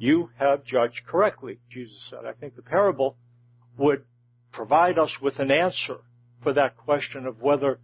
You 0.00 0.30
have 0.38 0.64
judged 0.64 1.02
correctly, 1.06 1.58
Jesus 1.70 2.08
said. 2.08 2.20
I 2.24 2.32
think 2.32 2.56
the 2.56 2.62
parable 2.62 3.18
would 3.76 4.02
provide 4.50 4.98
us 4.98 5.10
with 5.20 5.38
an 5.38 5.50
answer 5.50 5.98
for 6.42 6.54
that 6.54 6.78
question 6.78 7.26
of 7.26 7.42
whether 7.42 7.80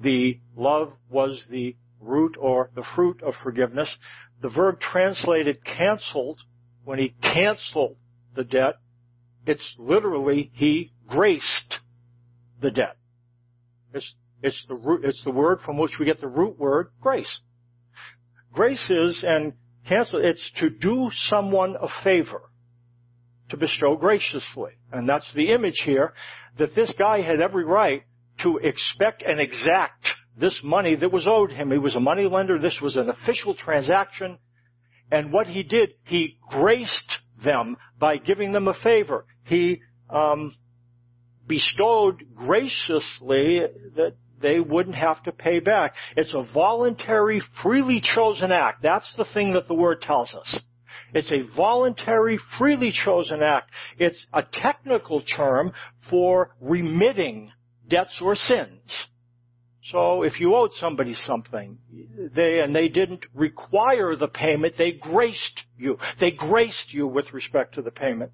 the 0.00 0.38
love 0.56 0.92
was 1.10 1.44
the 1.50 1.74
root 2.00 2.36
or 2.40 2.70
the 2.76 2.84
fruit 2.94 3.24
of 3.24 3.34
forgiveness. 3.42 3.92
The 4.40 4.50
verb 4.50 4.78
translated 4.78 5.64
canceled, 5.64 6.38
when 6.84 7.00
he 7.00 7.16
canceled 7.20 7.96
the 8.36 8.44
debt, 8.44 8.76
it's 9.44 9.74
literally 9.80 10.52
he 10.54 10.92
graced 11.08 11.80
the 12.62 12.70
debt. 12.70 12.96
It's, 13.92 14.14
it's 14.44 14.64
the 14.68 14.76
root, 14.76 15.04
it's 15.04 15.24
the 15.24 15.32
word 15.32 15.58
from 15.64 15.76
which 15.76 15.98
we 15.98 16.06
get 16.06 16.20
the 16.20 16.28
root 16.28 16.56
word 16.56 16.92
grace. 17.00 17.40
Grace 18.52 18.88
is, 18.88 19.24
and 19.26 19.54
cancel, 19.88 20.20
it's 20.22 20.50
to 20.60 20.70
do 20.70 21.10
someone 21.28 21.76
a 21.80 21.88
favor 22.04 22.42
to 23.50 23.56
bestow 23.56 23.96
graciously. 23.96 24.72
And 24.92 25.08
that's 25.08 25.32
the 25.34 25.52
image 25.52 25.82
here, 25.84 26.12
that 26.58 26.74
this 26.74 26.92
guy 26.98 27.22
had 27.22 27.40
every 27.40 27.64
right 27.64 28.02
to 28.42 28.58
expect 28.58 29.22
and 29.22 29.40
exact 29.40 30.06
this 30.36 30.58
money 30.62 30.94
that 30.94 31.12
was 31.12 31.26
owed 31.26 31.50
him. 31.50 31.70
He 31.70 31.78
was 31.78 31.96
a 31.96 32.00
money 32.00 32.26
lender. 32.26 32.58
This 32.58 32.78
was 32.80 32.96
an 32.96 33.08
official 33.08 33.54
transaction. 33.54 34.38
And 35.10 35.32
what 35.32 35.46
he 35.46 35.62
did, 35.62 35.94
he 36.04 36.38
graced 36.50 37.18
them 37.42 37.76
by 37.98 38.18
giving 38.18 38.52
them 38.52 38.68
a 38.68 38.74
favor. 38.82 39.24
He 39.44 39.80
um, 40.10 40.54
bestowed 41.46 42.22
graciously 42.34 43.62
that 43.96 44.14
they 44.40 44.60
wouldn't 44.60 44.96
have 44.96 45.22
to 45.24 45.32
pay 45.32 45.60
back. 45.60 45.94
It's 46.16 46.34
a 46.34 46.46
voluntary, 46.52 47.42
freely 47.62 48.02
chosen 48.02 48.52
act. 48.52 48.82
That's 48.82 49.10
the 49.16 49.26
thing 49.34 49.52
that 49.54 49.68
the 49.68 49.74
word 49.74 50.02
tells 50.02 50.34
us. 50.34 50.58
It's 51.14 51.32
a 51.32 51.54
voluntary, 51.56 52.38
freely 52.58 52.92
chosen 52.92 53.42
act. 53.42 53.70
It's 53.98 54.24
a 54.32 54.42
technical 54.42 55.22
term 55.22 55.72
for 56.10 56.54
remitting 56.60 57.52
debts 57.88 58.18
or 58.20 58.36
sins. 58.36 58.90
So 59.84 60.22
if 60.22 60.38
you 60.38 60.54
owed 60.54 60.72
somebody 60.78 61.14
something, 61.14 61.78
they, 62.34 62.60
and 62.60 62.74
they 62.74 62.88
didn't 62.88 63.24
require 63.34 64.16
the 64.16 64.28
payment, 64.28 64.74
they 64.76 64.92
graced 64.92 65.64
you. 65.78 65.98
They 66.20 66.30
graced 66.30 66.92
you 66.92 67.06
with 67.06 67.32
respect 67.32 67.76
to 67.76 67.82
the 67.82 67.90
payment. 67.90 68.32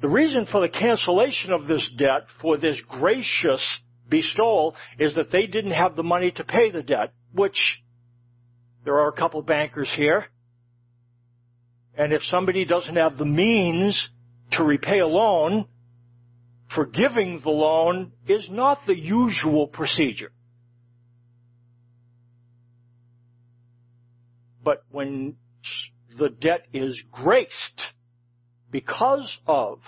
The 0.00 0.08
reason 0.08 0.46
for 0.50 0.60
the 0.60 0.68
cancellation 0.68 1.52
of 1.52 1.66
this 1.66 1.90
debt, 1.98 2.22
for 2.40 2.56
this 2.56 2.80
gracious 2.88 3.66
bestowal, 4.10 4.74
is 4.98 5.14
that 5.14 5.30
they 5.30 5.46
didn't 5.46 5.72
have 5.72 5.96
the 5.96 6.02
money 6.02 6.30
to 6.32 6.44
pay 6.44 6.70
the 6.70 6.82
debt, 6.82 7.12
which 7.32 7.58
there 8.84 8.98
are 8.98 9.08
a 9.08 9.12
couple 9.12 9.42
bankers 9.42 9.90
here. 9.96 10.26
And 11.96 12.12
if 12.12 12.22
somebody 12.24 12.64
doesn't 12.64 12.96
have 12.96 13.18
the 13.18 13.24
means 13.24 14.08
to 14.52 14.64
repay 14.64 15.00
a 15.00 15.06
loan, 15.06 15.66
forgiving 16.74 17.40
the 17.42 17.50
loan 17.50 18.12
is 18.26 18.48
not 18.50 18.80
the 18.86 18.96
usual 18.96 19.66
procedure. 19.66 20.32
But 24.62 24.84
when 24.90 25.36
the 26.18 26.28
debt 26.28 26.66
is 26.72 27.00
graced 27.10 27.82
because 28.70 29.38
of 29.46 29.80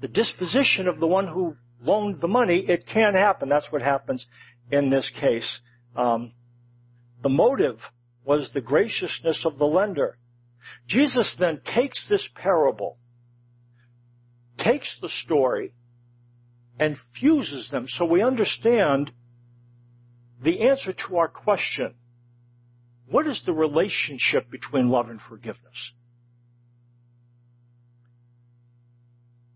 the 0.00 0.08
disposition 0.08 0.86
of 0.86 1.00
the 1.00 1.06
one 1.06 1.26
who 1.26 1.56
loaned 1.84 2.20
the 2.20 2.28
money, 2.28 2.64
it 2.68 2.86
can 2.86 3.14
happen. 3.14 3.48
That's 3.48 3.70
what 3.70 3.82
happens 3.82 4.24
in 4.70 4.90
this 4.90 5.10
case. 5.20 5.58
Um, 5.94 6.32
the 7.22 7.28
motive 7.28 7.78
was 8.24 8.50
the 8.52 8.60
graciousness 8.60 9.42
of 9.44 9.58
the 9.58 9.64
lender. 9.64 10.18
Jesus 10.88 11.34
then 11.38 11.60
takes 11.74 12.06
this 12.08 12.26
parable, 12.34 12.98
takes 14.58 14.88
the 15.00 15.10
story, 15.24 15.74
and 16.78 16.96
fuses 17.18 17.68
them 17.70 17.86
so 17.88 18.04
we 18.04 18.22
understand 18.22 19.10
the 20.42 20.68
answer 20.68 20.92
to 20.92 21.16
our 21.16 21.28
question. 21.28 21.94
What 23.06 23.26
is 23.26 23.42
the 23.44 23.52
relationship 23.52 24.50
between 24.50 24.88
love 24.88 25.08
and 25.08 25.20
forgiveness? 25.20 25.92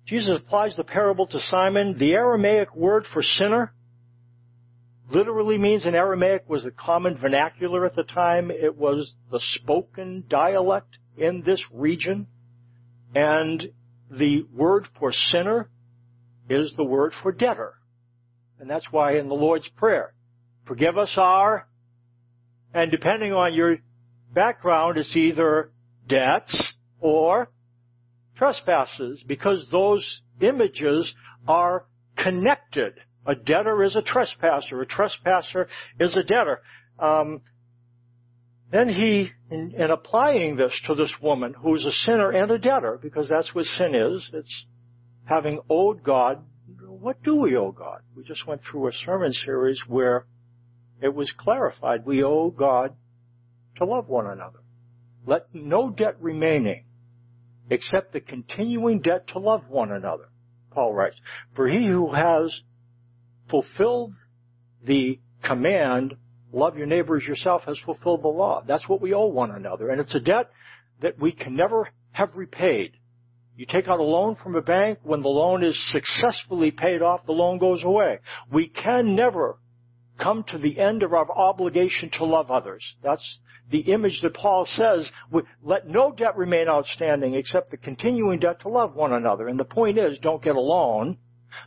Jesus 0.08 0.40
applies 0.40 0.74
the 0.74 0.84
parable 0.84 1.26
to 1.26 1.38
Simon. 1.50 1.98
The 1.98 2.14
Aramaic 2.14 2.74
word 2.74 3.04
for 3.12 3.22
sinner 3.22 3.74
literally 5.10 5.58
means 5.58 5.84
in 5.84 5.94
Aramaic 5.94 6.48
was 6.48 6.64
the 6.64 6.70
common 6.70 7.18
vernacular 7.18 7.84
at 7.84 7.94
the 7.94 8.04
time. 8.04 8.50
It 8.50 8.74
was 8.74 9.12
the 9.30 9.40
spoken 9.56 10.24
dialect 10.26 10.96
in 11.18 11.42
this 11.44 11.62
region. 11.70 12.26
And 13.14 13.70
the 14.10 14.46
word 14.50 14.88
for 14.98 15.12
sinner 15.12 15.68
is 16.48 16.72
the 16.78 16.84
word 16.84 17.12
for 17.22 17.30
debtor. 17.30 17.74
And 18.58 18.70
that's 18.70 18.86
why 18.90 19.18
in 19.18 19.28
the 19.28 19.34
Lord's 19.34 19.68
Prayer, 19.76 20.14
forgive 20.66 20.96
us 20.96 21.12
our, 21.18 21.68
and 22.72 22.90
depending 22.90 23.34
on 23.34 23.52
your 23.52 23.76
background, 24.32 24.96
it's 24.96 25.14
either 25.14 25.70
debts 26.08 26.62
or 26.98 27.50
trespasses 28.38 29.22
because 29.26 29.66
those 29.70 30.22
images 30.40 31.12
are 31.46 31.84
connected. 32.16 32.94
A 33.26 33.34
debtor 33.34 33.84
is 33.84 33.96
a 33.96 34.02
trespasser. 34.02 34.80
A 34.80 34.86
trespasser 34.86 35.68
is 36.00 36.16
a 36.16 36.22
debtor. 36.22 36.60
um, 36.98 37.42
then 38.70 38.88
he, 38.88 39.30
in, 39.50 39.74
in 39.78 39.90
applying 39.90 40.56
this 40.56 40.72
to 40.86 40.94
this 40.94 41.12
woman 41.22 41.54
who's 41.54 41.86
a 41.86 41.92
sinner 41.92 42.30
and 42.30 42.50
a 42.50 42.58
debtor, 42.58 42.98
because 43.00 43.28
that's 43.28 43.54
what 43.54 43.64
sin 43.64 43.94
is, 43.94 44.28
it's 44.34 44.66
having 45.24 45.60
owed 45.70 46.02
God. 46.02 46.44
What 46.86 47.22
do 47.22 47.36
we 47.36 47.56
owe 47.56 47.72
God? 47.72 48.02
We 48.14 48.24
just 48.24 48.46
went 48.46 48.60
through 48.70 48.88
a 48.88 48.92
sermon 48.92 49.32
series 49.32 49.80
where 49.88 50.26
it 51.00 51.14
was 51.14 51.32
clarified 51.36 52.04
we 52.04 52.22
owe 52.22 52.50
God 52.50 52.94
to 53.76 53.86
love 53.86 54.08
one 54.08 54.26
another. 54.26 54.58
Let 55.26 55.54
no 55.54 55.88
debt 55.88 56.16
remaining 56.20 56.84
except 57.70 58.12
the 58.12 58.20
continuing 58.20 59.00
debt 59.00 59.28
to 59.28 59.38
love 59.38 59.68
one 59.68 59.92
another. 59.92 60.28
Paul 60.70 60.94
writes, 60.94 61.16
for 61.54 61.68
he 61.68 61.86
who 61.86 62.12
has 62.12 62.60
fulfilled 63.50 64.14
the 64.84 65.18
command, 65.42 66.14
love 66.52 66.76
your 66.76 66.86
neighbor 66.86 67.16
as 67.16 67.24
yourself, 67.26 67.62
has 67.64 67.78
fulfilled 67.84 68.22
the 68.22 68.28
law. 68.28 68.62
That's 68.66 68.88
what 68.88 69.00
we 69.00 69.14
owe 69.14 69.26
one 69.26 69.50
another. 69.50 69.90
And 69.90 70.00
it's 70.00 70.14
a 70.14 70.20
debt 70.20 70.50
that 71.00 71.18
we 71.18 71.32
can 71.32 71.56
never 71.56 71.88
have 72.12 72.36
repaid. 72.36 72.92
You 73.56 73.66
take 73.66 73.88
out 73.88 73.98
a 73.98 74.04
loan 74.04 74.36
from 74.36 74.54
a 74.54 74.62
bank, 74.62 75.00
when 75.02 75.22
the 75.22 75.28
loan 75.28 75.64
is 75.64 75.76
successfully 75.90 76.70
paid 76.70 77.02
off, 77.02 77.26
the 77.26 77.32
loan 77.32 77.58
goes 77.58 77.82
away. 77.82 78.20
We 78.52 78.68
can 78.68 79.16
never 79.16 79.58
come 80.18 80.44
to 80.48 80.58
the 80.58 80.78
end 80.78 81.02
of 81.02 81.12
our 81.12 81.30
obligation 81.30 82.10
to 82.14 82.24
love 82.24 82.50
others. 82.50 82.84
That's 83.02 83.38
the 83.70 83.80
image 83.80 84.20
that 84.22 84.34
Paul 84.34 84.66
says, 84.66 85.10
let 85.62 85.88
no 85.88 86.12
debt 86.12 86.36
remain 86.36 86.68
outstanding 86.68 87.34
except 87.34 87.70
the 87.70 87.76
continuing 87.76 88.38
debt 88.38 88.60
to 88.62 88.68
love 88.68 88.94
one 88.94 89.12
another. 89.12 89.48
And 89.48 89.60
the 89.60 89.64
point 89.64 89.98
is, 89.98 90.18
don't 90.18 90.42
get 90.42 90.56
alone. 90.56 91.18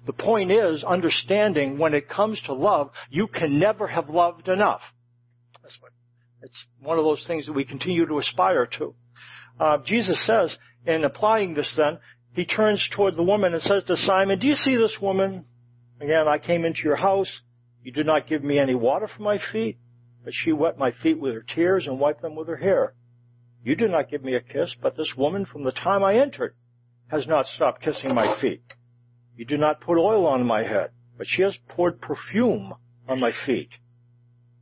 The 0.05 0.13
point 0.13 0.51
is, 0.51 0.83
understanding 0.83 1.77
when 1.77 1.93
it 1.93 2.09
comes 2.09 2.41
to 2.45 2.53
love, 2.53 2.91
you 3.09 3.27
can 3.27 3.59
never 3.59 3.87
have 3.87 4.09
loved 4.09 4.47
enough. 4.47 4.81
That's 5.61 5.77
what, 5.79 5.91
it's 6.41 6.65
one 6.81 6.97
of 6.97 7.03
those 7.03 7.23
things 7.27 7.45
that 7.45 7.53
we 7.53 7.65
continue 7.65 8.07
to 8.07 8.17
aspire 8.19 8.67
to. 8.77 8.95
Uh, 9.59 9.77
Jesus 9.85 10.23
says, 10.25 10.55
in 10.85 11.03
applying 11.03 11.53
this 11.53 11.71
then, 11.77 11.99
he 12.33 12.45
turns 12.45 12.87
toward 12.95 13.15
the 13.15 13.23
woman 13.23 13.53
and 13.53 13.61
says 13.61 13.83
to 13.83 13.95
Simon, 13.95 14.39
do 14.39 14.47
you 14.47 14.55
see 14.55 14.75
this 14.75 14.97
woman? 15.01 15.45
Again, 15.99 16.27
I 16.27 16.39
came 16.39 16.65
into 16.65 16.81
your 16.83 16.95
house. 16.95 17.29
You 17.83 17.91
did 17.91 18.05
not 18.05 18.27
give 18.27 18.43
me 18.43 18.59
any 18.59 18.75
water 18.75 19.07
for 19.07 19.23
my 19.23 19.39
feet, 19.51 19.77
but 20.23 20.33
she 20.33 20.51
wet 20.51 20.77
my 20.77 20.91
feet 20.91 21.19
with 21.19 21.33
her 21.33 21.45
tears 21.55 21.87
and 21.87 21.99
wiped 21.99 22.21
them 22.21 22.35
with 22.35 22.47
her 22.47 22.57
hair. 22.57 22.93
You 23.63 23.75
did 23.75 23.91
not 23.91 24.09
give 24.09 24.23
me 24.23 24.35
a 24.35 24.41
kiss, 24.41 24.75
but 24.81 24.95
this 24.95 25.13
woman 25.17 25.45
from 25.45 25.63
the 25.63 25.71
time 25.71 26.03
I 26.03 26.15
entered 26.15 26.55
has 27.07 27.27
not 27.27 27.45
stopped 27.45 27.81
kissing 27.81 28.13
my 28.13 28.39
feet. 28.39 28.63
You 29.35 29.45
did 29.45 29.59
not 29.59 29.81
put 29.81 29.97
oil 29.97 30.25
on 30.25 30.45
my 30.45 30.63
head, 30.63 30.91
but 31.17 31.27
she 31.27 31.41
has 31.41 31.57
poured 31.69 32.01
perfume 32.01 32.73
on 33.07 33.19
my 33.19 33.31
feet. 33.45 33.69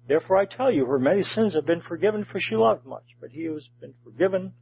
Therefore 0.08 0.38
I 0.38 0.46
tell 0.46 0.72
you, 0.72 0.86
her 0.86 1.00
many 1.00 1.22
sins 1.22 1.54
have 1.54 1.66
been 1.66 1.82
forgiven, 1.82 2.26
for 2.26 2.40
she 2.40 2.56
loved 2.56 2.86
much. 2.86 3.04
But 3.22 3.30
he 3.30 3.46
who 3.46 3.54
has 3.54 3.68
been 3.80 3.94
forgiven 4.04 4.54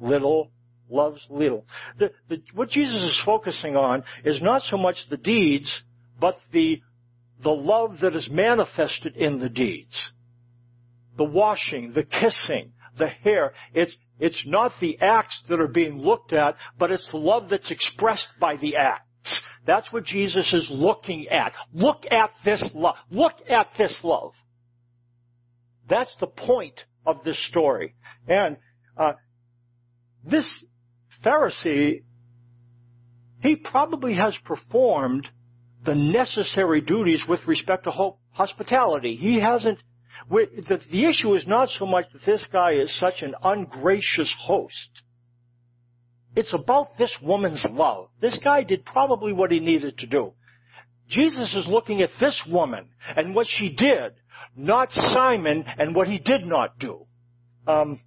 little 0.00 0.50
loves 0.88 1.26
little. 1.28 1.66
The, 1.98 2.10
the, 2.28 2.42
what 2.54 2.70
Jesus 2.70 2.96
is 2.96 3.22
focusing 3.24 3.76
on 3.76 4.04
is 4.24 4.40
not 4.40 4.62
so 4.62 4.76
much 4.76 4.96
the 5.10 5.16
deeds, 5.16 5.82
but 6.18 6.38
the 6.52 6.80
the 7.44 7.50
love 7.50 7.98
that 8.00 8.16
is 8.16 8.28
manifested 8.30 9.16
in 9.16 9.38
the 9.38 9.48
deeds. 9.48 10.10
The 11.16 11.24
washing, 11.24 11.92
the 11.92 12.02
kissing, 12.02 12.72
the 12.98 13.06
hair. 13.06 13.52
It's, 13.74 13.94
it's 14.18 14.42
not 14.46 14.72
the 14.80 14.98
acts 15.00 15.40
that 15.48 15.60
are 15.60 15.68
being 15.68 15.98
looked 15.98 16.32
at, 16.32 16.56
but 16.78 16.90
it's 16.90 17.08
the 17.12 17.18
love 17.18 17.50
that's 17.50 17.70
expressed 17.70 18.26
by 18.40 18.56
the 18.56 18.76
acts. 18.76 19.40
That's 19.66 19.92
what 19.92 20.04
Jesus 20.04 20.52
is 20.52 20.68
looking 20.70 21.28
at. 21.28 21.52
Look 21.72 22.04
at 22.10 22.30
this 22.44 22.68
love. 22.74 22.96
Look 23.10 23.34
at 23.48 23.68
this 23.78 23.96
love. 24.02 24.32
That's 25.88 26.14
the 26.20 26.26
point 26.26 26.80
of 27.06 27.24
this 27.24 27.38
story. 27.48 27.94
And 28.26 28.56
uh, 28.96 29.12
this 30.24 30.48
Pharisee, 31.24 32.02
he 33.40 33.56
probably 33.56 34.14
has 34.14 34.36
performed 34.44 35.28
the 35.84 35.94
necessary 35.94 36.80
duties 36.80 37.22
with 37.28 37.40
respect 37.46 37.84
to 37.84 38.12
hospitality. 38.32 39.16
He 39.16 39.40
hasn't, 39.40 39.78
the, 40.30 40.80
the 40.90 41.06
issue 41.06 41.34
is 41.34 41.46
not 41.46 41.68
so 41.68 41.86
much 41.86 42.06
that 42.12 42.24
this 42.24 42.46
guy 42.52 42.72
is 42.72 42.98
such 42.98 43.22
an 43.22 43.34
ungracious 43.42 44.32
host. 44.40 45.02
It's 46.36 46.52
about 46.52 46.98
this 46.98 47.14
woman's 47.22 47.64
love. 47.70 48.08
This 48.20 48.38
guy 48.42 48.64
did 48.64 48.84
probably 48.84 49.32
what 49.32 49.52
he 49.52 49.60
needed 49.60 49.98
to 49.98 50.06
do. 50.06 50.32
Jesus 51.08 51.54
is 51.54 51.66
looking 51.68 52.00
at 52.00 52.10
this 52.18 52.42
woman 52.50 52.88
and 53.16 53.34
what 53.34 53.46
she 53.48 53.74
did, 53.74 54.14
not 54.56 54.90
Simon 54.90 55.64
and 55.78 55.94
what 55.94 56.08
he 56.08 56.18
did 56.18 56.46
not 56.46 56.78
do. 56.78 57.06
Um, 57.66 58.00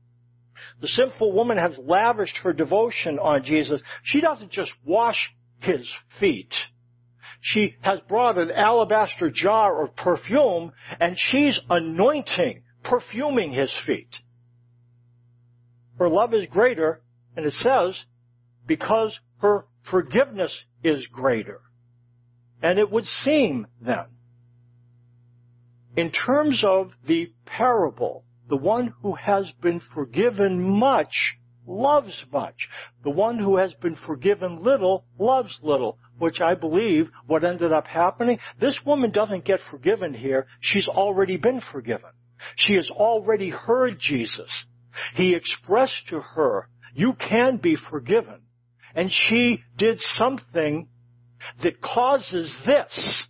the 0.82 0.88
sinful 0.88 1.32
woman 1.32 1.58
has 1.58 1.74
lavished 1.78 2.38
her 2.38 2.54
devotion 2.54 3.20
on 3.20 3.44
Jesus. 3.44 3.82
She 4.04 4.20
doesn't 4.20 4.52
just 4.52 4.72
wash 4.84 5.30
his 5.60 5.88
feet 6.20 6.54
she 7.42 7.76
has 7.82 8.00
brought 8.08 8.38
an 8.38 8.52
alabaster 8.52 9.32
jar 9.34 9.84
of 9.84 9.96
perfume 9.96 10.72
and 11.00 11.18
she's 11.18 11.60
anointing, 11.70 12.64
perfuming 12.84 13.52
his 13.52 13.74
feet. 13.86 14.10
Her 16.00 16.10
love 16.10 16.34
is 16.34 16.46
greater, 16.48 17.02
and 17.36 17.46
it 17.46 17.54
says, 17.54 18.06
because 18.66 19.18
her 19.40 19.66
forgiveness 19.90 20.56
is 20.84 21.08
greater. 21.08 21.62
And 22.62 22.78
it 22.78 22.92
would 22.92 23.06
seem 23.06 23.68
then, 23.82 24.06
in 25.96 26.12
terms 26.12 26.64
of 26.64 26.92
the 27.08 27.32
parable, 27.46 28.24
the 28.50 28.56
one 28.56 28.94
who 29.02 29.16
has 29.16 29.52
been 29.62 29.82
forgiven 29.94 30.62
much 30.62 31.38
loves 31.68 32.26
much. 32.32 32.68
The 33.04 33.10
one 33.10 33.38
who 33.38 33.58
has 33.58 33.74
been 33.76 33.98
forgiven 34.06 34.64
little 34.64 35.06
loves 35.20 35.58
little 35.62 36.00
which 36.18 36.42
I 36.42 36.56
believe 36.56 37.10
what 37.28 37.44
ended 37.44 37.72
up 37.72 37.88
happening, 37.88 38.40
this 38.60 38.80
woman 38.86 39.12
doesn't 39.12 39.46
get 39.46 39.60
forgiven 39.70 40.14
here. 40.14 40.48
She's 40.62 40.88
already 40.88 41.38
been 41.38 41.62
forgiven. 41.72 42.10
She 42.56 42.74
has 42.74 42.90
already 42.90 43.50
heard 43.50 44.00
Jesus. 44.00 44.50
He 45.16 45.36
expressed 45.36 46.08
to 46.10 46.22
her, 46.22 46.70
you 46.94 47.14
can 47.14 47.58
be 47.58 47.78
forgiven. 47.90 48.42
And 48.96 49.12
she 49.12 49.62
did 49.78 50.00
something 50.16 50.88
that 51.62 51.82
causes 51.82 52.56
this. 52.66 53.28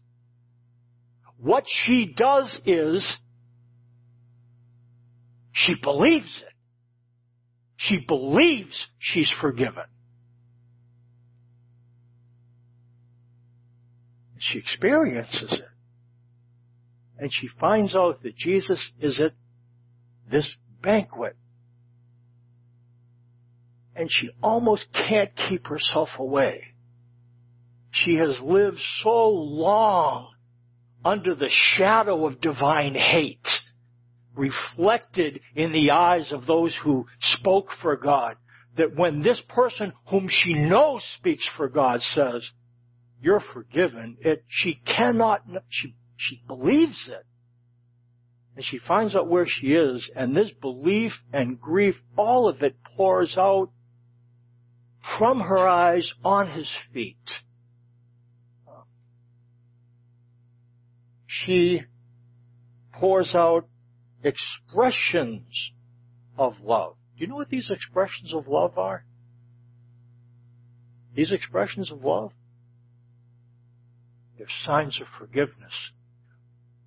What 1.39 1.65
she 1.67 2.13
does 2.15 2.60
is, 2.65 3.17
she 5.52 5.76
believes 5.82 6.41
it. 6.45 6.46
She 7.78 8.04
believes 8.06 8.88
she's 9.00 9.32
forgiven. 9.40 9.84
She 14.40 14.60
experiences 14.60 15.54
it. 15.54 15.70
And 17.20 17.32
she 17.34 17.48
finds 17.60 17.96
out 17.96 18.24
that 18.24 18.36
Jesus 18.36 18.92
is 19.00 19.20
at 19.20 19.34
this 20.30 20.48
banquet. 20.82 21.36
And 23.96 24.10
she 24.12 24.30
almost 24.44 24.86
can't 24.94 25.32
keep 25.50 25.68
herself 25.68 26.10
away. 26.20 26.63
She 27.92 28.16
has 28.16 28.40
lived 28.44 28.78
so 29.04 29.30
long 29.30 30.34
under 31.04 31.34
the 31.34 31.50
shadow 31.50 32.28
of 32.28 32.42
divine 32.42 32.94
hate, 32.94 33.48
reflected 34.38 35.41
in 35.56 35.73
the 35.73 35.91
eyes 35.91 36.32
of 36.32 36.45
those 36.45 36.78
who 36.84 37.06
spoke 37.19 37.69
for 37.82 37.95
God, 37.97 38.36
that 38.78 38.95
when 38.95 39.21
this 39.21 39.41
person 39.50 39.91
whom 40.10 40.30
she 40.30 40.54
knows 40.54 41.04
speaks 41.17 41.47
for 41.58 41.67
God 41.67 42.02
says, 42.13 42.47
you're 43.19 43.41
forgiven. 43.54 44.17
It, 44.21 44.45
she 44.47 44.80
cannot, 44.86 45.41
she, 45.69 45.95
she 46.17 46.41
believes 46.47 47.10
it. 47.10 47.26
And 48.56 48.65
she 48.65 48.80
finds 48.80 49.15
out 49.15 49.28
where 49.28 49.45
she 49.47 49.67
is, 49.67 50.10
and 50.15 50.36
this 50.36 50.52
belief 50.62 51.12
and 51.32 51.60
grief, 51.60 51.95
all 52.15 52.47
of 52.50 52.62
it 52.63 52.76
pours 52.95 53.36
out 53.38 53.69
from 55.17 55.39
her 55.39 55.67
eyes 55.67 56.12
on 56.23 56.50
his 56.52 56.69
feet. 56.93 57.17
She 61.28 61.84
pours 62.93 63.34
out 63.36 63.67
expressions 64.23 65.71
of 66.38 66.56
love. 66.63 66.95
Do 67.15 67.23
you 67.23 67.27
know 67.27 67.36
what 67.36 67.49
these 67.49 67.69
expressions 67.69 68.34
of 68.34 68.47
love 68.47 68.77
are? 68.77 69.06
These 71.15 71.32
expressions 71.32 71.91
of 71.91 72.03
love? 72.03 72.32
They're 74.38 74.47
signs 74.65 74.99
of 75.01 75.08
forgiveness. 75.17 75.73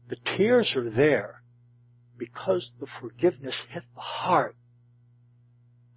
The 0.09 0.17
tears 0.37 0.73
are 0.77 0.89
there 0.89 1.43
because 2.17 2.71
the 2.79 2.87
forgiveness 3.01 3.57
hit 3.71 3.83
the 3.95 4.01
heart. 4.01 4.55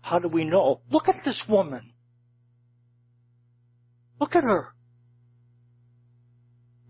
How 0.02 0.20
do 0.20 0.28
we 0.28 0.46
know? 0.46 0.82
Look 0.90 1.08
at 1.08 1.24
this 1.24 1.42
woman. 1.48 1.94
Look 4.20 4.36
at 4.36 4.44
her. 4.44 4.74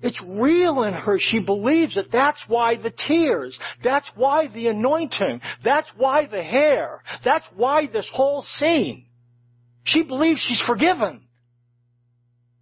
It's 0.03 0.21
real 0.21 0.83
in 0.83 0.93
her. 0.93 1.17
She 1.17 1.39
believes 1.39 1.95
it. 1.95 2.11
That's 2.11 2.43
why 2.49 2.75
the 2.75 2.91
tears. 2.91 3.57
That's 3.81 4.09
why 4.15 4.47
the 4.47 4.67
anointing. 4.67 5.39
That's 5.63 5.89
why 5.95 6.27
the 6.27 6.43
hair. 6.43 7.01
That's 7.23 7.47
why 7.55 7.87
this 7.87 8.09
whole 8.13 8.45
scene. 8.57 9.05
She 9.85 10.03
believes 10.03 10.45
she's 10.45 10.61
forgiven. 10.67 11.21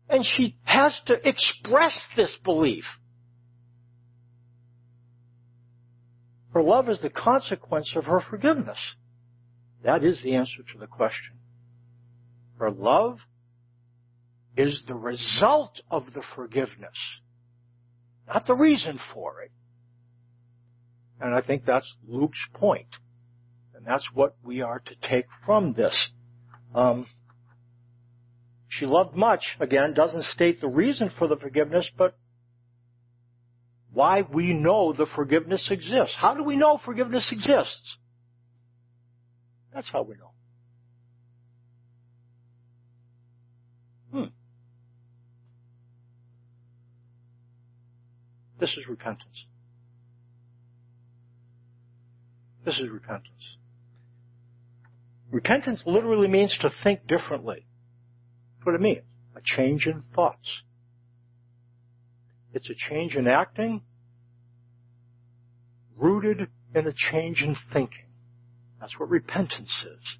And 0.07 0.23
she 0.23 0.55
has 0.65 0.95
to 1.07 1.27
express 1.27 1.99
this 2.15 2.31
belief. 2.43 2.83
Her 6.53 6.61
love 6.61 6.89
is 6.89 7.01
the 7.01 7.09
consequence 7.09 7.91
of 7.95 8.05
her 8.05 8.21
forgiveness. 8.29 8.77
That 9.83 10.03
is 10.03 10.21
the 10.21 10.35
answer 10.35 10.61
to 10.73 10.77
the 10.77 10.85
question. 10.85 11.39
Her 12.59 12.69
love 12.69 13.17
is 14.55 14.79
the 14.87 14.93
result 14.93 15.81
of 15.89 16.13
the 16.13 16.21
forgiveness 16.35 16.97
not 18.27 18.45
the 18.47 18.55
reason 18.55 18.99
for 19.13 19.41
it. 19.41 19.51
And 21.19 21.35
I 21.35 21.41
think 21.41 21.65
that's 21.65 21.91
Luke's 22.07 22.43
point. 22.53 22.87
And 23.75 23.85
that's 23.85 24.07
what 24.13 24.35
we 24.43 24.61
are 24.61 24.79
to 24.79 24.95
take 25.09 25.25
from 25.45 25.73
this. 25.73 25.95
Um, 26.73 27.05
she 28.67 28.85
loved 28.85 29.15
much, 29.15 29.43
again, 29.59 29.93
doesn't 29.93 30.23
state 30.25 30.61
the 30.61 30.67
reason 30.67 31.11
for 31.19 31.27
the 31.27 31.35
forgiveness, 31.35 31.89
but 31.97 32.15
why 33.91 34.21
we 34.21 34.53
know 34.53 34.93
the 34.93 35.07
forgiveness 35.15 35.67
exists. 35.69 36.15
How 36.17 36.33
do 36.33 36.43
we 36.43 36.55
know 36.55 36.79
forgiveness 36.83 37.27
exists? 37.31 37.97
That's 39.73 39.89
how 39.89 40.03
we 40.03 40.15
know. 40.15 40.31
Hmm. 44.11 44.25
This 48.61 48.77
is 48.77 48.87
repentance. 48.87 49.45
This 52.63 52.77
is 52.77 52.89
repentance. 52.89 53.57
Repentance 55.31 55.81
literally 55.87 56.27
means 56.27 56.55
to 56.61 56.69
think 56.83 57.07
differently. 57.07 57.65
That's 58.59 58.65
what 58.67 58.75
it 58.75 58.81
means. 58.81 59.01
A 59.35 59.41
change 59.43 59.87
in 59.87 60.03
thoughts. 60.13 60.61
It's 62.53 62.69
a 62.69 62.75
change 62.75 63.15
in 63.15 63.27
acting 63.27 63.81
rooted 65.97 66.47
in 66.75 66.85
a 66.85 66.93
change 66.93 67.41
in 67.41 67.55
thinking. 67.73 68.09
That's 68.79 68.99
what 68.99 69.09
repentance 69.09 69.85
is. 69.85 70.17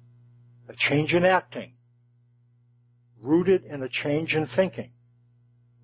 A 0.68 0.74
change 0.76 1.14
in 1.14 1.24
acting 1.24 1.74
rooted 3.20 3.64
in 3.66 3.84
a 3.84 3.88
change 3.88 4.34
in 4.34 4.48
thinking. 4.56 4.90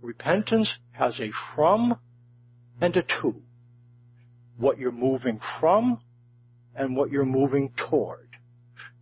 Repentance 0.02 0.72
has 0.90 1.20
a 1.20 1.30
from 1.54 1.98
and 2.80 2.96
a 2.96 3.02
to. 3.02 3.42
What 4.56 4.78
you're 4.78 4.92
moving 4.92 5.40
from 5.60 6.00
and 6.74 6.96
what 6.96 7.10
you're 7.10 7.24
moving 7.24 7.72
toward. 7.88 8.28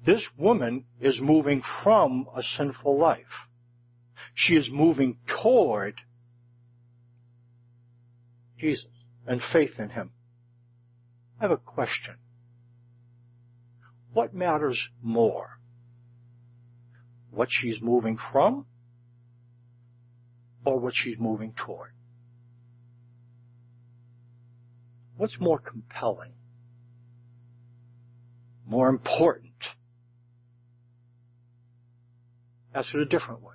This 0.05 0.23
woman 0.39 0.85
is 1.01 1.21
moving 1.21 1.63
from 1.83 2.27
a 2.37 2.43
sinful 2.57 2.99
life. 2.99 3.49
She 4.35 4.55
is 4.55 4.69
moving 4.71 5.19
toward 5.43 5.95
Jesus 8.59 8.87
and 9.27 9.41
faith 9.53 9.73
in 9.79 9.91
Him. 9.91 10.13
I 11.41 11.45
have 11.45 11.51
a 11.51 11.57
question. 11.57 12.17
What 14.13 14.35
matters 14.35 14.79
more? 15.03 15.59
What 17.31 17.49
she's 17.51 17.77
moving 17.83 18.19
from 18.33 18.65
or 20.65 20.79
what 20.79 20.95
she's 20.95 21.19
moving 21.19 21.55
toward? 21.55 21.91
What's 25.17 25.41
more 25.41 25.59
compelling? 25.59 26.33
More 28.67 28.89
important? 28.89 29.53
Ask 32.75 32.95
it 32.95 33.01
a 33.01 33.07
different 33.07 33.43
way. 33.43 33.55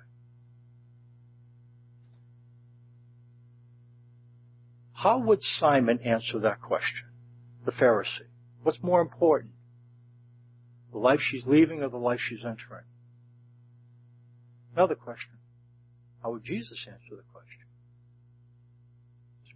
How 4.92 5.18
would 5.18 5.40
Simon 5.58 6.00
answer 6.04 6.40
that 6.40 6.60
question? 6.62 7.04
The 7.64 7.72
Pharisee. 7.72 8.28
What's 8.62 8.82
more 8.82 9.00
important? 9.00 9.52
The 10.92 10.98
life 10.98 11.20
she's 11.20 11.44
leaving 11.46 11.82
or 11.82 11.88
the 11.88 11.96
life 11.96 12.20
she's 12.20 12.44
entering? 12.44 12.84
Another 14.74 14.94
question. 14.94 15.32
How 16.22 16.32
would 16.32 16.44
Jesus 16.44 16.86
answer 16.88 17.16
the 17.16 17.24
question? 17.32 17.66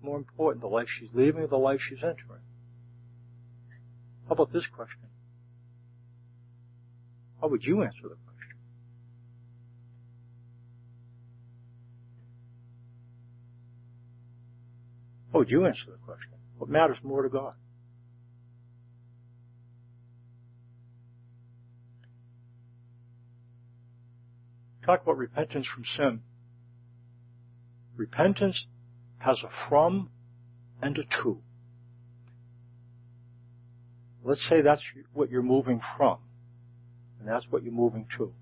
More 0.07 0.17
important, 0.17 0.63
the 0.63 0.69
life 0.69 0.87
she's 0.89 1.09
leaving 1.13 1.43
or 1.43 1.49
the 1.49 1.57
life 1.57 1.81
she's 1.87 1.99
entering? 1.99 2.43
How 4.29 4.35
about 4.35 4.53
this 4.53 4.67
question? 4.75 5.09
How 7.41 7.49
would 7.49 7.65
you 7.65 7.83
answer 7.83 8.03
the 8.03 8.09
question? 8.09 8.57
How 15.33 15.41
would 15.41 15.51
you 15.51 15.67
answer 15.67 15.87
the 15.87 15.99
question? 16.05 16.33
What 16.57 16.71
matters 16.71 16.99
more 17.03 17.23
to 17.23 17.29
God? 17.29 17.55
Talk 24.85 25.03
about 25.03 25.19
repentance 25.19 25.67
from 25.67 25.85
sin. 25.97 26.21
Repentance 27.97 28.67
has 29.27 29.43
a 29.43 29.69
from 29.69 30.09
and 30.81 30.97
a 30.99 31.23
to. 31.23 31.41
Let's 34.25 34.45
say 34.49 34.63
that's 34.63 34.83
what 35.13 35.31
you're 35.31 35.43
moving 35.43 35.81
from, 35.97 36.19
and 37.19 37.29
that's 37.29 37.45
what 37.51 37.65
you're 37.65 37.73
moving 37.73 38.07
to. 38.19 38.33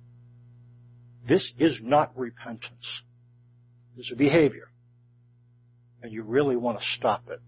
This 1.27 1.53
is 1.59 1.79
not 1.83 2.17
repentance. 2.17 2.87
This 3.97 4.07
is 4.07 4.13
a 4.13 4.17
behavior. 4.17 4.69
And 6.03 6.13
you 6.13 6.23
really 6.23 6.57
want 6.57 6.79
to 6.79 6.85
stop 6.97 7.25
it 7.31 7.41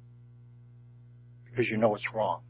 because 1.44 1.68
you 1.68 1.77
know 1.77 1.94
it's 1.94 2.07
wrong. 2.14 2.40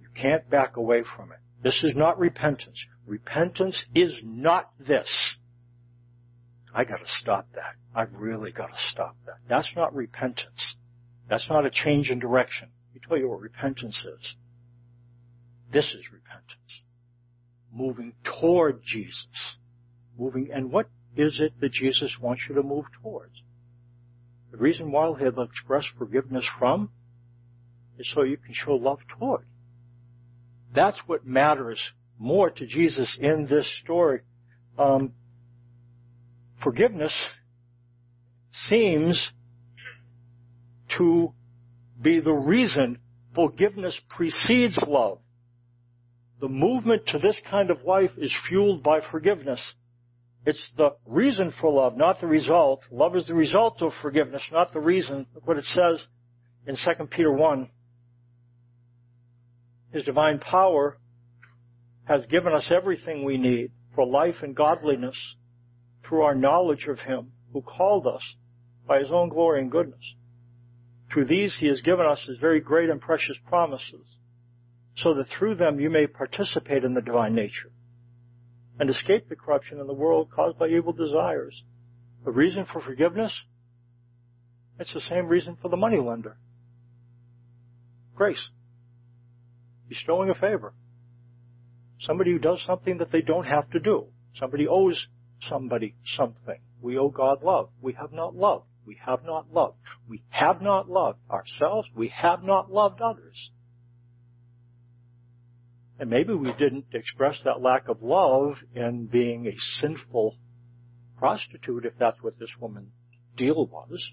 You 0.00 0.08
can't 0.14 0.48
back 0.48 0.78
away 0.78 1.02
from 1.14 1.32
it. 1.32 1.38
This 1.64 1.82
is 1.82 1.96
not 1.96 2.18
repentance. 2.18 2.84
Repentance 3.06 3.82
is 3.94 4.20
not 4.22 4.70
this. 4.78 5.36
I 6.74 6.84
gotta 6.84 7.06
stop 7.06 7.46
that. 7.54 7.76
I've 7.94 8.12
really 8.12 8.52
gotta 8.52 8.76
stop 8.92 9.16
that. 9.24 9.38
That's 9.48 9.70
not 9.74 9.94
repentance. 9.94 10.76
That's 11.26 11.48
not 11.48 11.64
a 11.64 11.70
change 11.70 12.10
in 12.10 12.18
direction. 12.18 12.68
Let 12.88 12.94
me 12.94 13.08
tell 13.08 13.16
you 13.16 13.30
what 13.30 13.40
repentance 13.40 13.96
is. 13.96 14.34
This 15.72 15.86
is 15.86 16.12
repentance. 16.12 16.82
Moving 17.72 18.12
toward 18.22 18.82
Jesus. 18.84 19.56
Moving, 20.18 20.50
and 20.52 20.70
what 20.70 20.90
is 21.16 21.40
it 21.40 21.58
that 21.60 21.72
Jesus 21.72 22.14
wants 22.20 22.42
you 22.46 22.56
to 22.56 22.62
move 22.62 22.84
towards? 23.02 23.40
The 24.50 24.58
reason 24.58 24.92
why 24.92 25.10
he'll 25.18 25.40
express 25.40 25.86
forgiveness 25.96 26.44
from 26.58 26.90
is 27.98 28.10
so 28.14 28.22
you 28.22 28.36
can 28.36 28.52
show 28.52 28.74
love 28.74 28.98
toward. 29.18 29.46
That's 30.74 30.98
what 31.06 31.26
matters 31.26 31.80
more 32.18 32.50
to 32.50 32.66
Jesus 32.66 33.16
in 33.20 33.46
this 33.46 33.68
story. 33.82 34.20
Um, 34.78 35.12
forgiveness 36.62 37.14
seems 38.68 39.30
to 40.98 41.32
be 42.00 42.20
the 42.20 42.32
reason 42.32 42.98
forgiveness 43.34 43.98
precedes 44.16 44.78
love. 44.86 45.18
The 46.40 46.48
movement 46.48 47.06
to 47.08 47.18
this 47.18 47.40
kind 47.50 47.70
of 47.70 47.82
life 47.84 48.10
is 48.16 48.34
fueled 48.48 48.82
by 48.82 49.00
forgiveness. 49.10 49.60
It's 50.46 50.70
the 50.76 50.90
reason 51.06 51.52
for 51.60 51.72
love, 51.72 51.96
not 51.96 52.20
the 52.20 52.26
result. 52.26 52.84
Love 52.90 53.16
is 53.16 53.26
the 53.26 53.34
result 53.34 53.80
of 53.80 53.92
forgiveness, 54.02 54.42
not 54.52 54.72
the 54.72 54.80
reason. 54.80 55.26
Look 55.34 55.46
what 55.46 55.56
it 55.56 55.64
says 55.64 56.04
in 56.66 56.76
2 56.76 57.06
Peter 57.06 57.32
1. 57.32 57.70
His 59.94 60.02
divine 60.02 60.40
power 60.40 60.98
has 62.06 62.26
given 62.26 62.52
us 62.52 62.68
everything 62.68 63.24
we 63.24 63.38
need 63.38 63.70
for 63.94 64.04
life 64.04 64.34
and 64.42 64.54
godliness 64.54 65.16
through 66.04 66.22
our 66.22 66.34
knowledge 66.34 66.86
of 66.88 66.98
Him 66.98 67.30
who 67.52 67.62
called 67.62 68.04
us 68.08 68.34
by 68.88 68.98
His 68.98 69.12
own 69.12 69.28
glory 69.28 69.60
and 69.60 69.70
goodness. 69.70 70.02
Through 71.12 71.26
these 71.26 71.56
He 71.60 71.68
has 71.68 71.80
given 71.80 72.04
us 72.04 72.24
His 72.26 72.38
very 72.38 72.58
great 72.58 72.90
and 72.90 73.00
precious 73.00 73.36
promises, 73.46 74.04
so 74.96 75.14
that 75.14 75.28
through 75.28 75.54
them 75.54 75.78
you 75.78 75.90
may 75.90 76.08
participate 76.08 76.82
in 76.82 76.94
the 76.94 77.00
divine 77.00 77.36
nature 77.36 77.70
and 78.80 78.90
escape 78.90 79.28
the 79.28 79.36
corruption 79.36 79.78
in 79.78 79.86
the 79.86 79.94
world 79.94 80.28
caused 80.34 80.58
by 80.58 80.66
evil 80.66 80.92
desires. 80.92 81.62
The 82.24 82.32
reason 82.32 82.66
for 82.66 82.82
forgiveness? 82.82 83.32
It's 84.80 84.92
the 84.92 85.00
same 85.02 85.28
reason 85.28 85.56
for 85.62 85.68
the 85.68 85.76
moneylender. 85.76 86.36
Grace 88.16 88.50
bestowing 89.88 90.30
a 90.30 90.34
favor. 90.34 90.74
Somebody 92.00 92.32
who 92.32 92.38
does 92.38 92.62
something 92.66 92.98
that 92.98 93.12
they 93.12 93.22
don't 93.22 93.46
have 93.46 93.70
to 93.70 93.80
do. 93.80 94.06
Somebody 94.38 94.66
owes 94.68 95.06
somebody 95.48 95.94
something. 96.16 96.58
We 96.80 96.98
owe 96.98 97.08
God 97.08 97.42
love. 97.42 97.70
We 97.80 97.92
have 97.94 98.12
not 98.12 98.34
loved. 98.34 98.66
We 98.86 98.98
have 99.04 99.24
not 99.24 99.52
loved. 99.52 99.76
We 100.08 100.22
have 100.28 100.60
not 100.60 100.88
loved 100.88 101.18
ourselves. 101.30 101.88
We 101.94 102.08
have 102.08 102.42
not 102.42 102.70
loved 102.70 103.00
others. 103.00 103.50
And 105.98 106.10
maybe 106.10 106.34
we 106.34 106.52
didn't 106.52 106.86
express 106.92 107.40
that 107.44 107.62
lack 107.62 107.88
of 107.88 108.02
love 108.02 108.56
in 108.74 109.06
being 109.06 109.46
a 109.46 109.56
sinful 109.80 110.36
prostitute, 111.16 111.86
if 111.86 111.94
that's 111.98 112.20
what 112.20 112.38
this 112.38 112.50
woman's 112.60 112.90
deal 113.36 113.66
was. 113.66 114.12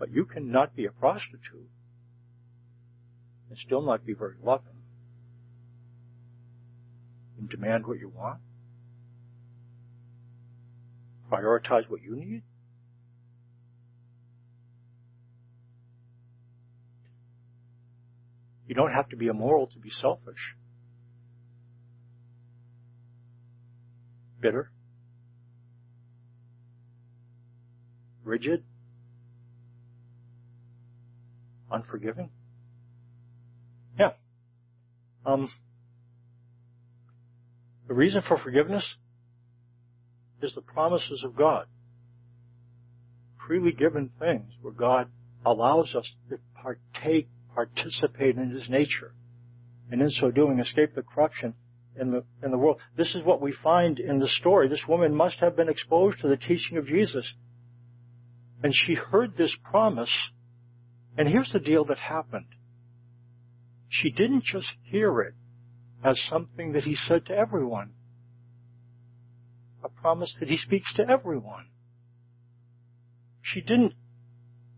But 0.00 0.10
you 0.10 0.24
cannot 0.24 0.74
be 0.74 0.86
a 0.86 0.90
prostitute 0.90 1.68
and 3.50 3.58
still 3.58 3.82
not 3.82 4.06
be 4.06 4.14
very 4.14 4.36
loving 4.42 4.80
and 7.38 7.50
demand 7.50 7.86
what 7.86 7.98
you 7.98 8.08
want. 8.08 8.40
Prioritize 11.30 11.88
what 11.90 12.00
you 12.02 12.16
need. 12.16 12.42
You 18.66 18.74
don't 18.74 18.92
have 18.92 19.10
to 19.10 19.16
be 19.16 19.26
immoral 19.26 19.66
to 19.66 19.78
be 19.78 19.90
selfish. 19.90 20.56
Bitter. 24.40 24.70
Rigid. 28.24 28.64
Unforgiving. 31.70 32.30
Yeah. 33.98 34.12
Um, 35.24 35.50
the 37.86 37.94
reason 37.94 38.22
for 38.26 38.38
forgiveness 38.38 38.96
is 40.42 40.54
the 40.54 40.62
promises 40.62 41.22
of 41.24 41.36
God. 41.36 41.66
Freely 43.46 43.72
given 43.72 44.10
things 44.18 44.52
where 44.62 44.72
God 44.72 45.08
allows 45.44 45.94
us 45.94 46.10
to 46.28 46.38
partake, 46.54 47.28
participate 47.54 48.36
in 48.36 48.50
His 48.50 48.68
nature, 48.68 49.12
and 49.90 50.00
in 50.00 50.10
so 50.10 50.30
doing 50.30 50.58
escape 50.60 50.94
the 50.94 51.02
corruption 51.02 51.54
in 51.98 52.12
the, 52.12 52.24
in 52.42 52.50
the 52.50 52.58
world. 52.58 52.78
This 52.96 53.14
is 53.14 53.24
what 53.24 53.40
we 53.40 53.52
find 53.52 53.98
in 53.98 54.18
the 54.18 54.28
story. 54.28 54.68
This 54.68 54.86
woman 54.88 55.14
must 55.14 55.36
have 55.40 55.56
been 55.56 55.68
exposed 55.68 56.20
to 56.20 56.28
the 56.28 56.36
teaching 56.36 56.76
of 56.76 56.86
Jesus. 56.86 57.34
And 58.62 58.74
she 58.74 58.94
heard 58.94 59.36
this 59.36 59.56
promise. 59.64 60.10
And 61.20 61.28
here's 61.28 61.52
the 61.52 61.60
deal 61.60 61.84
that 61.84 61.98
happened. 61.98 62.46
She 63.90 64.10
didn't 64.10 64.42
just 64.42 64.68
hear 64.84 65.20
it 65.20 65.34
as 66.02 66.18
something 66.30 66.72
that 66.72 66.84
he 66.84 66.94
said 66.94 67.26
to 67.26 67.36
everyone 67.36 67.92
a 69.84 69.90
promise 69.90 70.34
that 70.40 70.48
he 70.48 70.56
speaks 70.56 70.94
to 70.94 71.06
everyone. 71.06 71.66
She 73.42 73.60
didn't 73.60 73.92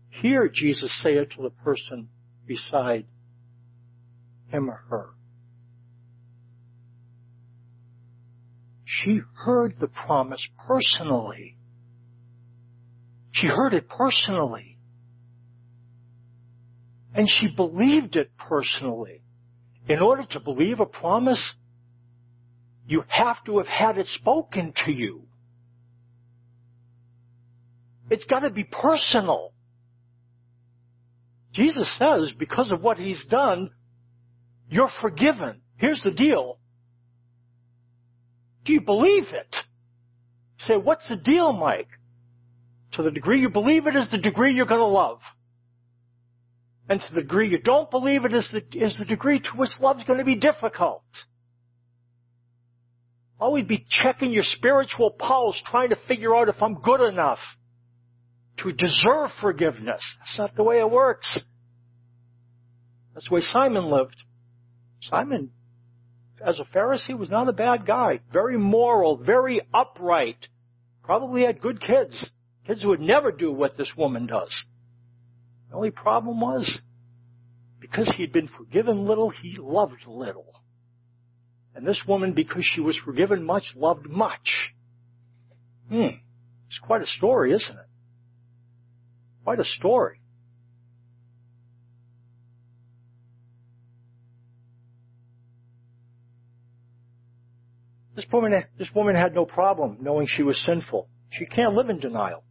hear 0.09 0.49
Jesus 0.53 0.91
say 1.01 1.13
it 1.13 1.31
to 1.37 1.43
the 1.43 1.49
person 1.49 2.09
beside 2.45 3.05
him 4.49 4.69
or 4.69 4.83
her. 4.89 5.11
She 8.83 9.21
heard 9.45 9.75
the 9.79 9.87
promise 9.87 10.45
personally. 10.67 11.55
She 13.31 13.47
heard 13.47 13.73
it 13.73 13.87
personally. 13.87 14.72
And 17.13 17.29
she 17.29 17.53
believed 17.55 18.15
it 18.15 18.31
personally. 18.37 19.21
In 19.87 19.99
order 19.99 20.23
to 20.31 20.39
believe 20.39 20.79
a 20.79 20.85
promise, 20.85 21.41
you 22.87 23.03
have 23.07 23.43
to 23.45 23.57
have 23.59 23.67
had 23.67 23.97
it 23.97 24.07
spoken 24.15 24.73
to 24.85 24.91
you. 24.91 25.23
It's 28.09 28.25
got 28.25 28.39
to 28.39 28.49
be 28.49 28.63
personal. 28.63 29.53
Jesus 31.53 31.89
says, 31.99 32.31
because 32.37 32.71
of 32.71 32.81
what 32.81 32.97
he's 32.97 33.23
done, 33.29 33.71
you're 34.69 34.91
forgiven. 35.01 35.61
Here's 35.77 36.01
the 36.03 36.11
deal. 36.11 36.57
Do 38.65 38.73
you 38.73 38.81
believe 38.81 39.25
it? 39.31 39.55
Say, 40.59 40.77
what's 40.77 41.07
the 41.09 41.15
deal, 41.15 41.53
Mike? 41.53 41.89
To 42.93 43.03
the 43.03 43.11
degree 43.11 43.39
you 43.39 43.49
believe 43.49 43.87
it 43.87 43.95
is 43.95 44.09
the 44.11 44.17
degree 44.17 44.53
you're 44.53 44.65
going 44.65 44.79
to 44.79 44.85
love. 44.85 45.19
And 46.89 46.99
to 46.99 47.13
the 47.13 47.21
degree 47.21 47.47
you 47.47 47.59
don't 47.59 47.89
believe 47.89 48.25
it 48.25 48.33
is 48.33 48.47
the, 48.51 48.63
is 48.77 48.95
the 48.97 49.05
degree 49.05 49.39
to 49.39 49.49
which 49.55 49.69
love's 49.79 50.03
going 50.03 50.19
to 50.19 50.25
be 50.25 50.35
difficult. 50.35 51.03
Always 53.39 53.65
be 53.65 53.85
checking 53.89 54.31
your 54.31 54.43
spiritual 54.43 55.11
pulse, 55.11 55.61
trying 55.65 55.89
to 55.89 55.97
figure 56.07 56.35
out 56.35 56.49
if 56.49 56.61
I'm 56.61 56.75
good 56.75 57.01
enough 57.01 57.39
to 58.59 58.71
deserve 58.71 59.29
forgiveness. 59.41 60.01
That's 60.19 60.37
not 60.37 60.55
the 60.55 60.63
way 60.63 60.79
it 60.79 60.89
works. 60.89 61.39
That's 63.13 63.27
the 63.27 63.35
way 63.35 63.41
Simon 63.41 63.85
lived. 63.85 64.15
Simon, 65.01 65.51
as 66.45 66.59
a 66.59 66.63
Pharisee, 66.63 67.17
was 67.17 67.29
not 67.29 67.49
a 67.49 67.53
bad 67.53 67.85
guy. 67.85 68.19
Very 68.31 68.57
moral, 68.57 69.17
very 69.17 69.61
upright. 69.73 70.47
Probably 71.03 71.43
had 71.43 71.61
good 71.61 71.81
kids. 71.81 72.29
Kids 72.65 72.81
who 72.81 72.89
would 72.89 73.01
never 73.01 73.31
do 73.31 73.51
what 73.51 73.77
this 73.77 73.91
woman 73.97 74.25
does. 74.25 74.51
The 75.73 75.77
only 75.77 75.89
problem 75.89 76.39
was, 76.39 76.81
because 77.79 78.07
he'd 78.15 78.31
been 78.31 78.47
forgiven 78.47 79.07
little, 79.07 79.31
he 79.31 79.57
loved 79.59 80.05
little. 80.05 80.61
And 81.73 81.83
this 81.83 81.99
woman, 82.07 82.35
because 82.35 82.63
she 82.63 82.79
was 82.79 82.95
forgiven 83.03 83.43
much, 83.43 83.63
loved 83.75 84.07
much. 84.07 84.71
Hmm. 85.89 86.09
It's 86.67 86.77
quite 86.83 87.01
a 87.01 87.07
story, 87.07 87.53
isn't 87.53 87.75
it? 87.75 87.87
Quite 89.43 89.59
a 89.59 89.65
story. 89.65 90.21
This 98.15 98.25
woman, 98.31 98.63
this 98.77 98.93
woman 98.93 99.15
had 99.15 99.33
no 99.33 99.45
problem 99.45 99.97
knowing 100.01 100.27
she 100.27 100.43
was 100.43 100.63
sinful. 100.67 101.09
She 101.31 101.47
can't 101.47 101.73
live 101.73 101.89
in 101.89 101.99
denial. 101.99 102.43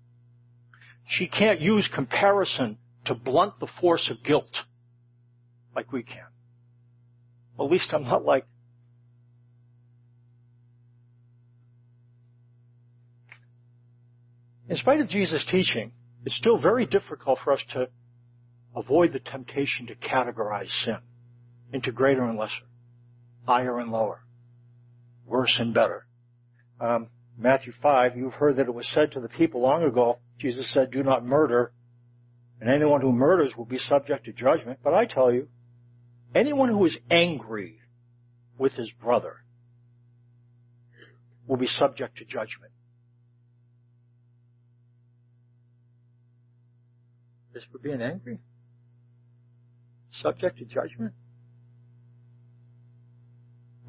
She 1.06 1.28
can't 1.28 1.60
use 1.60 1.88
comparison 1.94 2.78
to 3.06 3.14
blunt 3.14 3.58
the 3.60 3.68
force 3.80 4.10
of 4.10 4.22
guilt 4.24 4.52
like 5.74 5.92
we 5.92 6.02
can. 6.02 6.26
At 7.58 7.70
least 7.70 7.92
I'm 7.92 8.04
not 8.04 8.24
like 8.24 8.46
In 14.72 14.78
spite 14.78 15.00
of 15.00 15.08
Jesus' 15.10 15.44
teaching, 15.50 15.92
it's 16.24 16.34
still 16.34 16.56
very 16.56 16.86
difficult 16.86 17.38
for 17.44 17.52
us 17.52 17.60
to 17.74 17.88
avoid 18.74 19.12
the 19.12 19.18
temptation 19.18 19.86
to 19.88 19.94
categorize 19.94 20.70
sin 20.84 20.96
into 21.74 21.92
greater 21.92 22.22
and 22.22 22.38
lesser, 22.38 22.64
higher 23.46 23.78
and 23.78 23.90
lower, 23.92 24.24
worse 25.26 25.54
and 25.58 25.74
better. 25.74 26.06
Um, 26.80 27.10
Matthew 27.36 27.74
5, 27.82 28.16
you've 28.16 28.32
heard 28.32 28.56
that 28.56 28.66
it 28.66 28.74
was 28.74 28.88
said 28.94 29.12
to 29.12 29.20
the 29.20 29.28
people 29.28 29.60
long 29.60 29.82
ago, 29.82 30.20
Jesus 30.38 30.72
said, 30.72 30.90
do 30.90 31.02
not 31.02 31.22
murder, 31.22 31.72
and 32.62 32.70
anyone 32.70 33.00
who 33.00 33.10
murders 33.10 33.56
will 33.56 33.64
be 33.64 33.78
subject 33.78 34.24
to 34.26 34.32
judgment. 34.32 34.78
But 34.84 34.94
I 34.94 35.04
tell 35.04 35.32
you, 35.32 35.48
anyone 36.32 36.68
who 36.68 36.84
is 36.84 36.96
angry 37.10 37.80
with 38.56 38.72
his 38.74 38.88
brother 39.02 39.38
will 41.48 41.56
be 41.56 41.66
subject 41.66 42.18
to 42.18 42.24
judgment. 42.24 42.72
Just 47.52 47.66
for 47.72 47.78
being 47.78 48.00
angry? 48.00 48.38
Subject 50.12 50.56
to 50.58 50.64
judgment? 50.64 51.14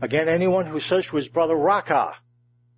Again, 0.02 0.28
anyone 0.30 0.66
who 0.66 0.80
says 0.80 1.06
to 1.12 1.18
his 1.18 1.28
brother, 1.28 1.54
Raca, 1.54 2.14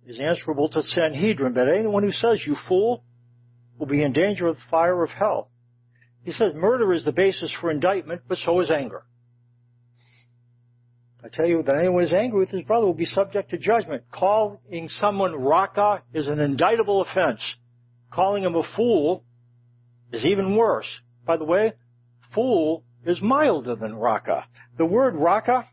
is 0.06 0.20
answerable 0.20 0.68
to 0.68 0.82
Sanhedrin, 0.82 1.54
but 1.54 1.68
anyone 1.70 2.02
who 2.02 2.12
says, 2.12 2.42
you 2.46 2.54
fool, 2.68 3.02
will 3.78 3.86
be 3.86 4.02
in 4.02 4.12
danger 4.12 4.46
of 4.46 4.56
the 4.56 4.62
fire 4.70 5.02
of 5.02 5.08
hell. 5.08 5.48
He 6.26 6.32
says 6.32 6.54
murder 6.54 6.92
is 6.92 7.04
the 7.04 7.12
basis 7.12 7.54
for 7.60 7.70
indictment, 7.70 8.22
but 8.26 8.38
so 8.38 8.58
is 8.58 8.68
anger. 8.68 9.04
I 11.22 11.28
tell 11.28 11.46
you 11.46 11.62
that 11.62 11.76
anyone 11.76 12.02
who 12.02 12.06
is 12.06 12.12
angry 12.12 12.40
with 12.40 12.48
his 12.48 12.62
brother 12.62 12.84
will 12.84 12.94
be 12.94 13.04
subject 13.04 13.50
to 13.50 13.58
judgment. 13.58 14.02
Calling 14.12 14.88
someone 14.88 15.40
Raca 15.40 16.02
is 16.12 16.26
an 16.26 16.40
indictable 16.40 17.00
offense. 17.00 17.40
Calling 18.12 18.42
him 18.42 18.56
a 18.56 18.64
fool 18.74 19.22
is 20.12 20.24
even 20.24 20.56
worse. 20.56 20.88
By 21.24 21.36
the 21.36 21.44
way, 21.44 21.74
fool 22.34 22.82
is 23.04 23.22
milder 23.22 23.76
than 23.76 23.94
raca. 23.94 24.46
The 24.78 24.84
word 24.84 25.14
raca, 25.14 25.68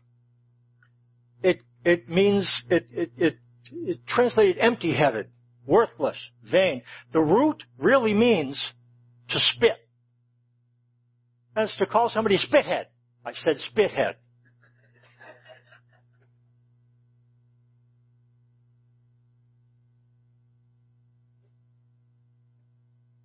it, 1.42 1.62
it 1.84 2.08
means, 2.08 2.48
it, 2.70 2.86
it, 2.92 3.10
it, 3.16 3.36
it 3.72 4.06
translated 4.06 4.58
empty-headed, 4.60 5.30
worthless, 5.66 6.18
vain. 6.48 6.82
The 7.12 7.20
root 7.20 7.64
really 7.76 8.14
means 8.14 8.64
to 9.30 9.40
spit. 9.40 9.83
That's 11.54 11.76
to 11.76 11.86
call 11.86 12.08
somebody 12.08 12.38
spithead. 12.38 12.86
I 13.24 13.32
said 13.32 13.56
spithead. 13.72 14.14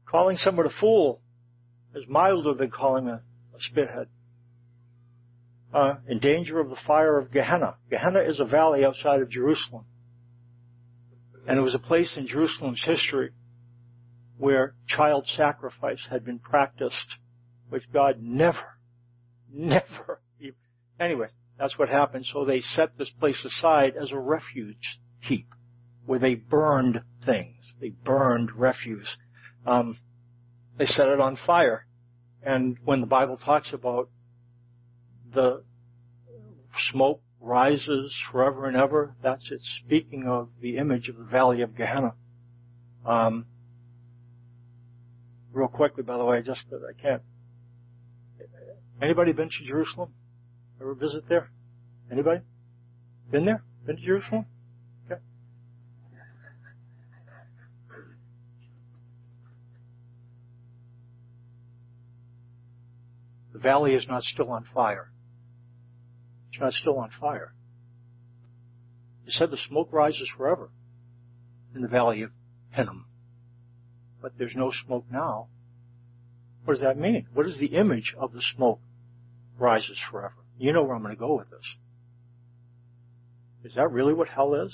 calling 0.09 0.37
someone 0.37 0.65
a 0.65 0.79
fool 0.79 1.21
is 1.95 2.03
milder 2.07 2.53
than 2.53 2.71
calling 2.71 3.07
a, 3.07 3.21
a 3.53 3.71
spithead. 3.71 4.07
Uh, 5.73 5.95
in 6.07 6.19
danger 6.19 6.59
of 6.59 6.69
the 6.69 6.77
fire 6.87 7.19
of 7.19 7.31
Gehenna. 7.31 7.77
Gehenna 7.91 8.21
is 8.21 8.39
a 8.39 8.45
valley 8.45 8.83
outside 8.83 9.21
of 9.21 9.29
Jerusalem. 9.29 9.85
And 11.47 11.59
it 11.59 11.61
was 11.61 11.75
a 11.75 11.79
place 11.79 12.15
in 12.17 12.27
Jerusalem's 12.27 12.83
history 12.83 13.31
where 14.37 14.73
child 14.87 15.27
sacrifice 15.37 16.01
had 16.09 16.25
been 16.25 16.39
practiced 16.39 17.15
which 17.69 17.84
God 17.91 18.17
never, 18.21 18.77
never, 19.51 20.21
anyway, 20.99 21.27
that's 21.58 21.77
what 21.77 21.89
happened. 21.89 22.25
So 22.32 22.45
they 22.45 22.62
set 22.62 22.97
this 22.97 23.10
place 23.19 23.43
aside 23.45 23.93
as 24.01 24.12
a 24.12 24.19
refuge 24.19 24.99
heap 25.21 25.47
where 26.05 26.19
they 26.19 26.36
burned 26.36 27.01
things. 27.25 27.55
They 27.79 27.89
burned 27.89 28.51
refuse. 28.55 29.08
Um, 29.65 29.97
they 30.77 30.86
set 30.86 31.08
it 31.08 31.19
on 31.19 31.38
fire. 31.45 31.86
And 32.41 32.77
when 32.84 33.01
the 33.01 33.08
Bible 33.08 33.38
talks 33.38 33.73
about 33.73 34.10
the 35.34 35.63
smoke 36.91 37.21
rises 37.41 38.15
forever 38.32 38.65
and 38.65 38.77
ever, 38.77 39.15
that's 39.21 39.51
it 39.51 39.62
speaking 39.86 40.25
of 40.27 40.49
the 40.62 40.77
image 40.77 41.10
of 41.10 41.17
the 41.17 41.25
valley 41.25 41.62
of 41.62 41.75
Gehenna. 41.75 42.13
Um, 43.05 43.45
real 45.51 45.67
quickly, 45.67 46.03
by 46.03 46.17
the 46.17 46.25
way, 46.25 46.41
just 46.41 46.63
because 46.69 46.84
I 46.84 46.99
can't. 47.01 47.21
Anybody 49.01 49.31
been 49.31 49.49
to 49.49 49.65
Jerusalem? 49.65 50.13
Ever 50.81 50.93
visit 50.93 51.23
there? 51.29 51.49
Anybody? 52.12 52.41
Been 53.31 53.45
there? 53.45 53.63
Been 53.85 53.95
to 53.95 54.01
Jerusalem? 54.01 54.45
Okay. 55.05 55.21
The 63.53 63.59
valley 63.59 63.93
is 63.93 64.05
not 64.07 64.23
still 64.23 64.51
on 64.51 64.65
fire. 64.73 65.12
It's 66.51 66.59
not 66.59 66.73
still 66.73 66.97
on 66.97 67.09
fire. 67.19 67.53
He 69.23 69.31
said 69.31 69.51
the 69.51 69.57
smoke 69.69 69.89
rises 69.91 70.29
forever 70.35 70.71
in 71.73 71.81
the 71.81 71.88
valley 71.88 72.23
of 72.23 72.31
Hinnom. 72.71 73.05
But 74.21 74.33
there's 74.38 74.55
no 74.55 74.71
smoke 74.85 75.05
now. 75.09 75.47
What 76.65 76.73
does 76.73 76.83
that 76.83 76.97
mean? 76.97 77.27
What 77.33 77.47
is 77.47 77.57
the 77.59 77.77
image 77.77 78.13
of 78.19 78.33
the 78.33 78.41
smoke 78.55 78.81
rises 79.60 79.98
forever? 80.12 80.36
You 80.58 80.74
know 80.74 80.84
where 80.84 80.95
I'm 80.95 81.02
going 81.02 81.15
to 81.15 81.19
go 81.19 81.38
with 81.38 81.50
this. 81.50 81.65
Is 83.63 83.76
that 83.76 83.91
really 83.91 84.13
what 84.13 84.28
hell 84.28 84.54
is? 84.56 84.74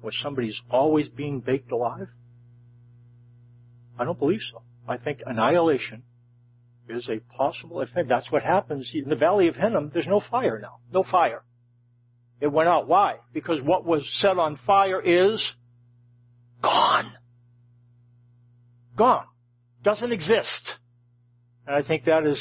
Where 0.00 0.12
somebody's 0.22 0.60
always 0.70 1.08
being 1.08 1.40
baked 1.40 1.72
alive? 1.72 2.08
I 3.98 4.04
don't 4.04 4.18
believe 4.18 4.40
so. 4.52 4.62
I 4.88 4.98
think 4.98 5.20
annihilation 5.24 6.02
is 6.88 7.08
a 7.08 7.18
possible 7.34 7.80
effect. 7.80 8.08
That's 8.08 8.30
what 8.30 8.42
happens 8.42 8.90
in 8.94 9.08
the 9.08 9.16
Valley 9.16 9.48
of 9.48 9.56
Hinnom. 9.56 9.90
There's 9.92 10.06
no 10.06 10.20
fire 10.30 10.58
now. 10.60 10.78
No 10.92 11.02
fire. 11.02 11.42
It 12.40 12.48
went 12.48 12.68
out. 12.68 12.86
Why? 12.86 13.16
Because 13.32 13.60
what 13.62 13.84
was 13.84 14.06
set 14.20 14.38
on 14.38 14.58
fire 14.66 15.00
is 15.00 15.44
gone. 16.62 17.12
Gone. 18.96 19.26
Doesn't 19.82 20.12
exist. 20.12 20.72
And 21.66 21.74
I 21.74 21.86
think 21.86 22.04
that 22.04 22.26
is 22.26 22.40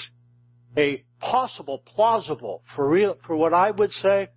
a 0.78 1.04
possible, 1.20 1.82
plausible, 1.86 2.64
for 2.76 2.88
real, 2.88 3.18
for 3.26 3.36
what 3.36 3.54
I 3.54 3.72
would 3.72 3.92
say, 3.92 4.28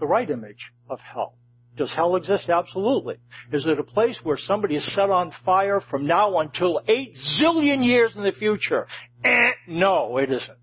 the 0.00 0.06
right 0.06 0.28
image 0.28 0.72
of 0.88 0.98
hell. 1.00 1.34
Does 1.76 1.92
hell 1.94 2.16
exist? 2.16 2.48
Absolutely. 2.48 3.16
Is 3.52 3.64
it 3.66 3.78
a 3.78 3.84
place 3.84 4.18
where 4.24 4.36
somebody 4.36 4.74
is 4.74 4.94
set 4.94 5.10
on 5.10 5.32
fire 5.44 5.80
from 5.80 6.06
now 6.06 6.38
until 6.38 6.80
eight 6.88 7.14
zillion 7.40 7.86
years 7.86 8.12
in 8.16 8.24
the 8.24 8.32
future? 8.32 8.88
Eh, 9.22 9.50
no, 9.68 10.18
it 10.18 10.30
isn't. 10.30 10.58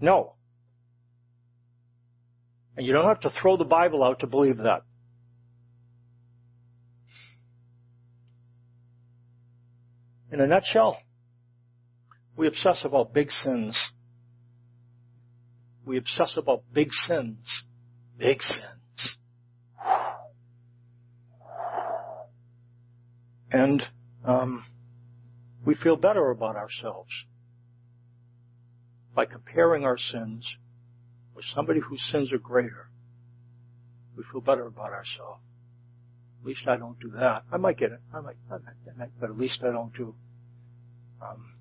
No. 0.00 0.34
And 2.76 2.84
you 2.84 2.92
don't 2.92 3.06
have 3.06 3.20
to 3.20 3.30
throw 3.40 3.56
the 3.56 3.64
Bible 3.64 4.02
out 4.02 4.20
to 4.20 4.26
believe 4.26 4.58
that. 4.58 4.82
In 10.32 10.40
a 10.40 10.46
nutshell, 10.48 10.98
we 12.36 12.46
obsess 12.46 12.80
about 12.84 13.12
big 13.12 13.30
sins. 13.30 13.78
We 15.84 15.98
obsess 15.98 16.34
about 16.36 16.62
big 16.72 16.88
sins. 17.06 17.38
Big 18.18 18.42
sins. 18.42 19.16
And 23.50 23.82
um, 24.24 24.64
we 25.64 25.74
feel 25.74 25.96
better 25.96 26.30
about 26.30 26.56
ourselves 26.56 27.10
by 29.14 29.26
comparing 29.26 29.84
our 29.84 29.96
sins 29.96 30.56
with 31.36 31.44
somebody 31.54 31.80
whose 31.80 32.04
sins 32.10 32.32
are 32.32 32.38
greater. 32.38 32.88
We 34.16 34.24
feel 34.32 34.40
better 34.40 34.66
about 34.66 34.90
ourselves. 34.92 35.40
At 36.40 36.46
least 36.46 36.66
I 36.66 36.76
don't 36.76 36.98
do 36.98 37.10
that. 37.16 37.44
I 37.52 37.56
might 37.56 37.78
get 37.78 37.92
it. 37.92 38.00
I 38.12 38.20
might, 38.20 38.36
I 38.50 38.56
might, 38.98 39.10
but 39.20 39.30
at 39.30 39.38
least 39.38 39.60
I 39.62 39.70
don't 39.70 39.94
do. 39.94 40.14
Um, 41.22 41.56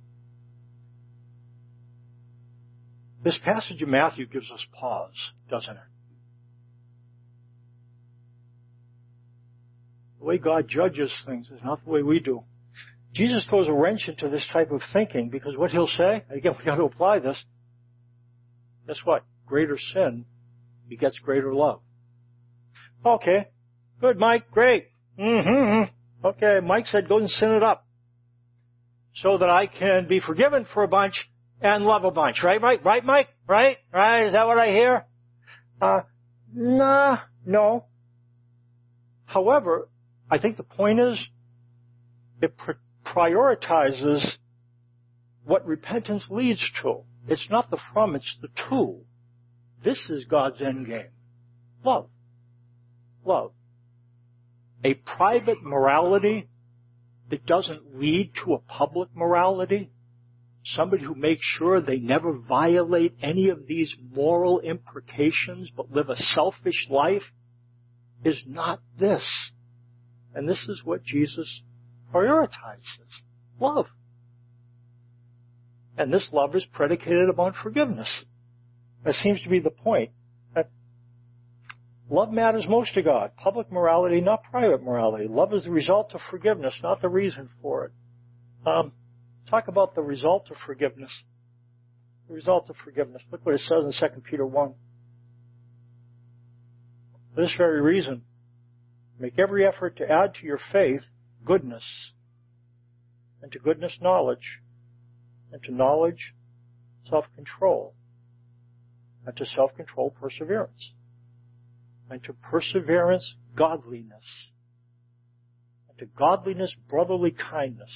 This 3.24 3.40
passage 3.44 3.82
of 3.82 3.88
Matthew 3.88 4.26
gives 4.26 4.52
us 4.52 4.66
pause, 4.74 5.32
doesn't 5.50 5.72
it? 5.72 5.84
The 10.20 10.26
way 10.26 10.38
God 10.38 10.68
judges 10.68 11.14
things 11.26 11.48
is 11.48 11.60
not 11.64 11.84
the 11.84 11.90
way 11.90 12.02
we 12.02 12.20
do. 12.20 12.44
Jesus 13.14 13.46
throws 13.50 13.68
a 13.68 13.74
wrench 13.74 14.08
into 14.08 14.28
this 14.28 14.46
type 14.52 14.72
of 14.72 14.82
thinking 14.92 15.30
because 15.30 15.56
what 15.56 15.72
he'll 15.72 15.88
say, 15.88 16.24
again, 16.30 16.54
we 16.60 16.66
got 16.66 16.76
to 16.76 16.84
apply 16.84 17.20
this. 17.20 17.42
Guess 18.88 19.00
what? 19.06 19.24
Greater 19.46 19.78
sin 19.94 20.26
begets 20.90 21.18
greater 21.20 21.54
love. 21.54 21.80
Okay. 23.06 23.48
Good, 24.02 24.18
Mike. 24.18 24.52
Great. 24.52 24.88
Mm-hmm. 25.18 26.28
Okay. 26.28 26.60
Mike 26.66 26.88
said 26.88 27.08
go 27.08 27.20
and 27.20 27.30
sin 27.30 27.52
it 27.52 27.64
up 27.64 27.86
so 29.16 29.38
that 29.38 29.50
I 29.50 29.68
can 29.68 30.08
be 30.08 30.20
forgiven 30.20 30.66
for 30.74 30.84
a 30.84 30.88
bunch 30.88 31.30
and 31.62 31.86
love 31.86 32.04
a 32.04 32.12
bunch, 32.12 32.44
right? 32.44 32.62
Right? 32.62 32.84
Right, 32.84 33.04
Mike? 33.04 33.30
Right? 33.48 33.78
Right? 33.92 34.28
Is 34.28 34.34
that 34.34 34.48
what 34.48 34.58
I 34.58 34.70
hear? 34.70 35.06
Uh, 35.82 36.02
nah, 36.54 37.20
no. 37.46 37.86
However, 39.26 39.90
I 40.30 40.38
think 40.38 40.58
the 40.58 40.64
point 40.64 41.00
is 41.00 41.20
it 42.42 42.58
pr- 42.58 42.72
prioritizes 43.06 44.26
what 45.46 45.66
repentance 45.66 46.26
leads 46.30 46.64
to. 46.82 47.04
It's 47.28 47.48
not 47.50 47.70
the 47.70 47.78
from, 47.94 48.16
it's 48.16 48.38
the 48.42 48.50
to. 48.70 49.02
This 49.84 50.00
is 50.10 50.26
God's 50.26 50.62
end 50.62 50.88
game. 50.88 51.10
Love. 51.84 52.08
Love. 53.26 53.52
A 54.84 54.94
private 54.94 55.64
morality 55.64 56.48
that 57.30 57.46
doesn't 57.46 57.98
lead 57.98 58.32
to 58.44 58.54
a 58.54 58.60
public 58.60 59.10
morality 59.16 59.90
somebody 60.64 61.04
who 61.04 61.16
makes 61.16 61.44
sure 61.58 61.82
they 61.82 61.98
never 61.98 62.34
violate 62.34 63.14
any 63.22 63.50
of 63.50 63.68
these 63.68 63.94
moral 64.14 64.60
imprecations 64.62 65.70
but 65.76 65.92
live 65.92 66.10
a 66.10 66.16
selfish 66.16 66.88
life 66.90 67.24
is 68.24 68.44
not 68.48 68.80
this. 68.98 69.24
And 70.34 70.48
this 70.48 70.66
is 70.70 70.82
what 70.84 71.04
Jesus 71.04 71.62
prioritizes. 72.14 73.22
Love. 73.60 73.88
And 75.98 76.12
this 76.12 76.28
love 76.32 76.56
is 76.56 76.66
predicated 76.72 77.30
upon 77.30 77.54
forgiveness. 77.62 78.24
That 79.04 79.14
seems 79.16 79.42
to 79.44 79.50
be 79.50 79.60
the 79.60 79.70
point. 79.70 80.12
That 80.56 80.70
love 82.10 82.32
matters 82.32 82.66
most 82.68 82.94
to 82.94 83.04
God. 83.04 83.32
Public 83.36 83.72
morality, 83.72 84.22
not 84.22 84.44
private 84.50 84.82
morality. 84.82 85.28
Love 85.28 85.54
is 85.54 85.66
the 85.66 85.72
result 85.72 86.14
of 86.16 86.22
forgiveness, 86.32 86.74
not 86.82 87.02
the 87.02 87.10
reason 87.10 87.50
for 87.62 87.86
it. 87.86 87.92
Um, 88.66 88.94
talk 89.54 89.68
about 89.68 89.94
the 89.94 90.02
result 90.02 90.50
of 90.50 90.58
forgiveness. 90.66 91.12
The 92.28 92.34
result 92.34 92.70
of 92.72 92.76
forgiveness. 92.84 93.22
Look 93.32 93.46
what 93.46 93.54
it 93.54 93.62
says 93.62 93.86
in 93.86 93.92
2 93.92 94.22
Peter 94.22 94.46
1. 94.46 94.74
For 97.36 97.42
this 97.42 97.54
very 97.56 97.80
reason, 97.80 98.24
make 99.20 99.38
every 99.38 99.66
effort 99.66 99.98
to 99.98 100.10
add 100.10 100.34
to 100.36 100.46
your 100.46 100.60
faith 100.72 101.02
goodness, 101.46 101.84
and 103.44 103.52
to 103.52 103.60
goodness 103.60 103.96
knowledge, 104.02 104.60
and 105.52 105.62
to 105.64 105.72
knowledge 105.72 106.34
self-control, 107.08 107.94
and 109.28 109.38
to 109.38 109.46
self-control 109.46 110.16
perseverance, 110.20 110.94
and 112.10 112.24
to 112.24 112.34
perseverance 112.34 113.36
godliness, 113.56 114.50
and 115.90 115.98
to 116.00 116.06
godliness 116.06 116.74
brotherly 116.90 117.32
kindness, 117.32 117.92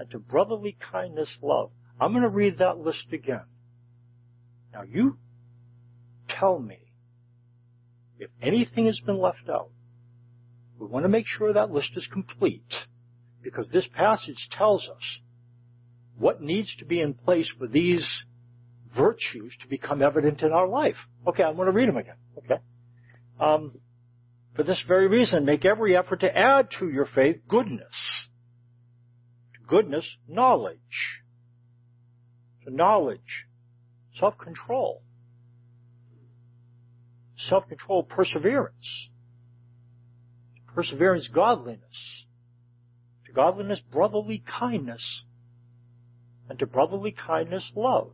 and 0.00 0.10
to 0.10 0.18
brotherly 0.18 0.76
kindness 0.90 1.28
love. 1.42 1.70
I'm 2.00 2.12
going 2.12 2.22
to 2.22 2.30
read 2.30 2.58
that 2.58 2.78
list 2.78 3.06
again. 3.12 3.44
Now 4.72 4.82
you 4.82 5.18
tell 6.26 6.58
me 6.58 6.78
if 8.18 8.30
anything 8.40 8.86
has 8.86 8.98
been 9.00 9.18
left 9.18 9.48
out 9.48 9.70
We 10.78 10.86
want 10.86 11.04
to 11.04 11.10
make 11.10 11.26
sure 11.26 11.52
that 11.52 11.70
list 11.70 11.90
is 11.96 12.08
complete 12.10 12.72
because 13.42 13.68
this 13.70 13.86
passage 13.94 14.48
tells 14.56 14.88
us 14.88 15.18
what 16.16 16.40
needs 16.40 16.74
to 16.76 16.86
be 16.86 17.00
in 17.02 17.12
place 17.12 17.52
for 17.58 17.66
these 17.66 18.06
virtues 18.96 19.54
to 19.60 19.68
become 19.68 20.00
evident 20.02 20.40
in 20.40 20.52
our 20.52 20.66
life. 20.66 20.96
Okay, 21.26 21.42
I'm 21.42 21.56
going 21.56 21.66
to 21.66 21.72
read 21.72 21.88
them 21.88 21.98
again. 21.98 22.16
Okay. 22.38 22.62
Um, 23.38 23.78
for 24.56 24.62
this 24.62 24.82
very 24.88 25.08
reason, 25.08 25.44
make 25.44 25.66
every 25.66 25.94
effort 25.96 26.20
to 26.20 26.36
add 26.36 26.68
to 26.78 26.88
your 26.88 27.06
faith 27.06 27.36
goodness. 27.46 28.29
Goodness, 29.70 30.04
knowledge. 30.26 31.22
To 32.64 32.74
knowledge, 32.74 33.46
self-control. 34.18 35.00
Self-control, 37.48 38.02
perseverance. 38.02 39.08
Perseverance, 40.74 41.28
godliness. 41.32 42.24
To 43.26 43.32
godliness, 43.32 43.80
brotherly 43.92 44.42
kindness. 44.58 45.22
And 46.48 46.58
to 46.58 46.66
brotherly 46.66 47.12
kindness, 47.12 47.70
love. 47.76 48.10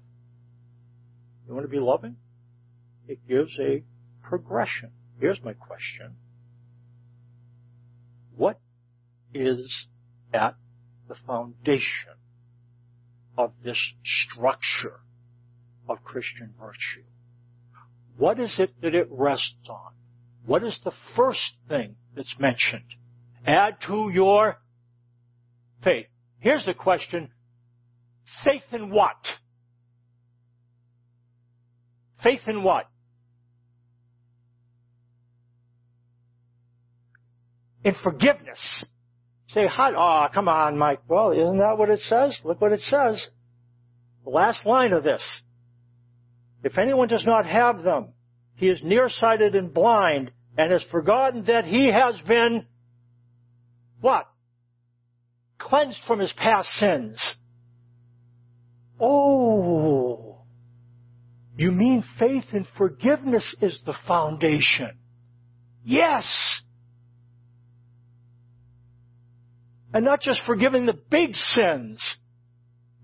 You 1.49 1.55
want 1.55 1.65
to 1.65 1.71
be 1.71 1.81
loving? 1.81 2.17
It 3.09 3.27
gives 3.27 3.59
a 3.59 3.83
progression. 4.23 4.91
Here's 5.19 5.43
my 5.43 5.55
question. 5.55 6.17
What 8.37 8.61
is 9.33 9.87
at 10.35 10.57
the 11.09 11.17
foundation 11.27 12.17
of 13.39 13.53
this 13.65 13.79
structure 14.05 15.01
of 15.89 16.03
Christian 16.05 16.55
virtue? 16.61 17.05
What 18.17 18.41
is 18.41 18.57
it 18.59 18.71
that 18.83 18.95
it 18.95 19.09
rests 19.11 19.69
on? 19.69 19.93
What 20.47 20.63
is 20.63 20.79
the 20.85 20.93
first 21.15 21.53
thing 21.69 21.97
that's 22.15 22.35
mentioned? 22.39 22.95
Add 23.47 23.77
to 23.87 24.11
your 24.13 24.59
faith. 25.85 26.07
Here's 26.39 26.65
the 26.65 26.75
question. 26.75 27.31
Faith 28.45 28.63
in 28.73 28.91
what? 28.91 29.17
Faith 32.23 32.41
in 32.47 32.63
what? 32.63 32.89
In 37.85 37.95
forgiveness. 38.03 38.85
Say, 39.57 39.67
hot 39.67 39.95
oh, 39.95 39.99
ah, 39.99 40.29
come 40.29 40.49
on, 40.49 40.77
Mike. 40.77 41.01
Well, 41.09 41.33
isn't 41.33 41.57
that 41.61 41.79
what 41.79 41.89
it 41.89 42.01
says? 42.01 42.39
Look 42.45 42.61
what 42.61 42.73
it 42.73 42.81
says. 42.81 43.27
The 44.25 44.29
last 44.29 44.67
line 44.67 44.93
of 44.93 45.03
this. 45.03 45.23
If 46.63 46.77
anyone 46.77 47.09
does 47.09 47.25
not 47.25 47.47
have 47.47 47.83
them, 47.83 48.13
he 48.57 48.69
is 48.69 48.83
nearsighted 48.85 49.55
and 49.55 49.73
blind 49.73 50.31
and 50.59 50.73
has 50.73 50.85
forgotten 50.91 51.47
that 51.47 51.65
he 51.65 51.91
has 51.91 52.21
been 52.29 52.67
what? 54.03 54.29
Cleansed 55.57 56.01
from 56.07 56.19
his 56.19 56.35
past 56.35 56.69
sins. 56.79 57.19
Oh, 59.01 60.43
you 61.57 61.71
mean 61.71 62.05
faith 62.19 62.45
and 62.53 62.67
forgiveness 62.77 63.57
is 63.63 63.81
the 63.87 63.95
foundation? 64.07 64.99
Yes. 65.83 66.56
And 69.97 70.05
not 70.05 70.20
just 70.20 70.42
forgiving 70.44 70.84
the 70.84 70.92
big 70.92 71.34
sins, 71.34 72.05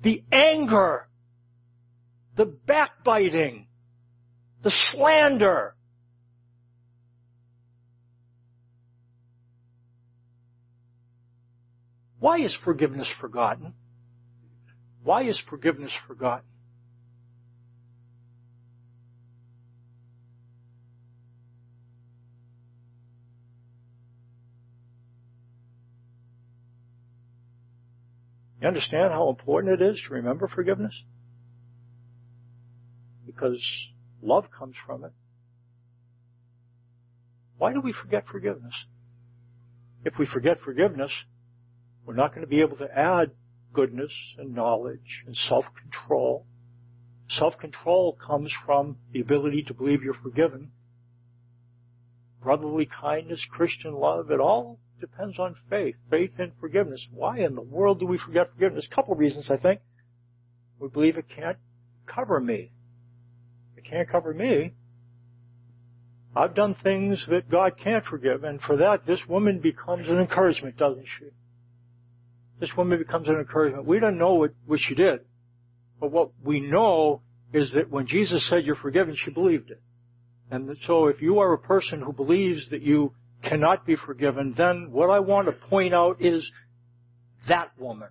the 0.02 0.22
anger, 0.30 1.08
the 2.36 2.44
backbiting, 2.44 3.66
the 4.62 4.70
slander. 4.90 5.74
Why 12.18 12.40
is 12.40 12.54
forgiveness 12.62 13.10
forgotten? 13.22 13.72
Why 15.02 15.22
is 15.22 15.40
forgiveness 15.48 15.92
forgotten? 16.06 16.51
You 28.62 28.68
understand 28.68 29.12
how 29.12 29.28
important 29.28 29.80
it 29.80 29.84
is 29.84 30.00
to 30.06 30.14
remember 30.14 30.46
forgiveness? 30.46 30.94
Because 33.26 33.60
love 34.22 34.44
comes 34.56 34.76
from 34.86 35.04
it. 35.04 35.10
Why 37.58 37.72
do 37.72 37.80
we 37.80 37.92
forget 37.92 38.24
forgiveness? 38.30 38.72
If 40.04 40.14
we 40.16 40.26
forget 40.26 40.60
forgiveness, 40.60 41.10
we're 42.06 42.14
not 42.14 42.30
going 42.36 42.42
to 42.42 42.46
be 42.46 42.60
able 42.60 42.76
to 42.76 42.88
add 42.96 43.32
goodness 43.72 44.12
and 44.38 44.54
knowledge 44.54 45.24
and 45.26 45.36
self-control. 45.36 46.46
Self-control 47.30 48.16
comes 48.24 48.52
from 48.64 48.96
the 49.12 49.20
ability 49.20 49.64
to 49.66 49.74
believe 49.74 50.04
you're 50.04 50.14
forgiven. 50.14 50.70
Brotherly 52.40 52.86
kindness, 52.86 53.44
Christian 53.50 53.94
love, 53.94 54.30
it 54.30 54.38
all 54.38 54.78
depends 55.02 55.36
on 55.38 55.56
faith, 55.68 55.96
faith 56.08 56.30
and 56.38 56.52
forgiveness. 56.60 57.04
Why 57.12 57.40
in 57.40 57.54
the 57.54 57.60
world 57.60 57.98
do 57.98 58.06
we 58.06 58.18
forget 58.18 58.52
forgiveness? 58.52 58.86
A 58.90 58.94
couple 58.94 59.16
reasons, 59.16 59.50
I 59.50 59.58
think. 59.58 59.80
We 60.78 60.88
believe 60.88 61.16
it 61.18 61.26
can't 61.28 61.58
cover 62.06 62.38
me. 62.38 62.70
It 63.76 63.84
can't 63.84 64.08
cover 64.08 64.32
me. 64.32 64.74
I've 66.36 66.54
done 66.54 66.76
things 66.84 67.26
that 67.28 67.50
God 67.50 67.72
can't 67.82 68.04
forgive, 68.04 68.44
and 68.44 68.60
for 68.62 68.76
that, 68.76 69.04
this 69.04 69.20
woman 69.28 69.58
becomes 69.58 70.08
an 70.08 70.18
encouragement, 70.18 70.78
doesn't 70.78 71.06
she? 71.18 71.26
This 72.60 72.70
woman 72.76 72.98
becomes 72.98 73.26
an 73.26 73.34
encouragement. 73.34 73.84
We 73.84 73.98
don't 73.98 74.18
know 74.18 74.34
what, 74.34 74.52
what 74.66 74.78
she 74.80 74.94
did, 74.94 75.20
but 76.00 76.12
what 76.12 76.30
we 76.42 76.60
know 76.60 77.22
is 77.52 77.72
that 77.72 77.90
when 77.90 78.06
Jesus 78.06 78.48
said 78.48 78.64
you're 78.64 78.76
forgiven, 78.76 79.16
she 79.16 79.32
believed 79.32 79.72
it. 79.72 79.82
And 80.50 80.74
so 80.86 81.08
if 81.08 81.20
you 81.20 81.40
are 81.40 81.52
a 81.52 81.58
person 81.58 82.00
who 82.00 82.12
believes 82.12 82.70
that 82.70 82.82
you 82.82 83.12
cannot 83.42 83.86
be 83.86 83.96
forgiven, 83.96 84.54
then 84.56 84.88
what 84.90 85.10
I 85.10 85.20
want 85.20 85.46
to 85.46 85.52
point 85.52 85.94
out 85.94 86.20
is 86.20 86.48
that 87.48 87.70
woman. 87.78 88.08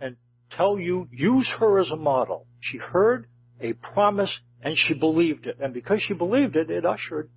And 0.00 0.16
tell 0.50 0.78
you, 0.78 1.08
use 1.10 1.50
her 1.58 1.78
as 1.80 1.90
a 1.90 1.96
model. 1.96 2.46
She 2.60 2.78
heard 2.78 3.26
a 3.60 3.72
promise 3.72 4.38
and 4.62 4.76
she 4.76 4.94
believed 4.94 5.46
it. 5.46 5.58
And 5.60 5.72
because 5.72 6.02
she 6.06 6.14
believed 6.14 6.56
it, 6.56 6.70
it 6.70 6.84
ushered 6.84 7.30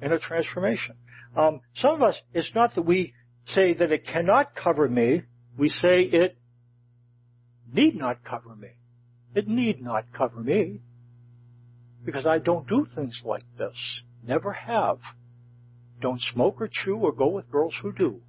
in 0.00 0.12
a 0.12 0.18
transformation. 0.18 0.94
Um, 1.36 1.60
some 1.76 1.94
of 1.94 2.02
us, 2.02 2.16
it's 2.32 2.50
not 2.54 2.74
that 2.74 2.82
we 2.82 3.14
say 3.48 3.74
that 3.74 3.92
it 3.92 4.06
cannot 4.06 4.54
cover 4.54 4.88
me. 4.88 5.22
We 5.58 5.68
say 5.68 6.02
it 6.02 6.36
need 7.72 7.96
not 7.96 8.24
cover 8.24 8.54
me. 8.54 8.70
It 9.34 9.46
need 9.46 9.82
not 9.82 10.04
cover 10.16 10.40
me 10.40 10.80
because 12.04 12.26
I 12.26 12.38
don't 12.38 12.66
do 12.66 12.86
things 12.94 13.20
like 13.24 13.44
this. 13.58 13.76
Never 14.28 14.52
have. 14.52 14.98
Don't 16.00 16.20
smoke 16.20 16.60
or 16.60 16.68
chew 16.70 16.96
or 16.96 17.12
go 17.12 17.28
with 17.28 17.50
girls 17.50 17.74
who 17.80 17.92
do. 17.92 18.20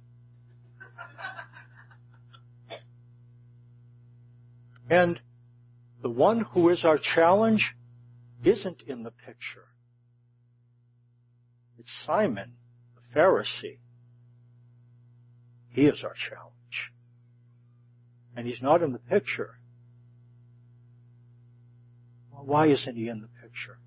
And 4.88 5.20
the 6.02 6.08
one 6.08 6.40
who 6.40 6.70
is 6.70 6.84
our 6.84 6.98
challenge 6.98 7.74
isn't 8.42 8.82
in 8.88 9.02
the 9.02 9.10
picture. 9.10 9.68
It's 11.78 11.92
Simon, 12.06 12.56
the 12.96 13.20
Pharisee. 13.20 13.78
He 15.68 15.84
is 15.84 16.02
our 16.02 16.14
challenge. 16.14 16.54
And 18.34 18.46
he's 18.46 18.62
not 18.62 18.82
in 18.82 18.92
the 18.92 18.98
picture. 18.98 19.58
Well, 22.32 22.46
why 22.46 22.68
isn't 22.68 22.96
he 22.96 23.08
in 23.08 23.20
the 23.20 23.28
picture? 23.42 23.78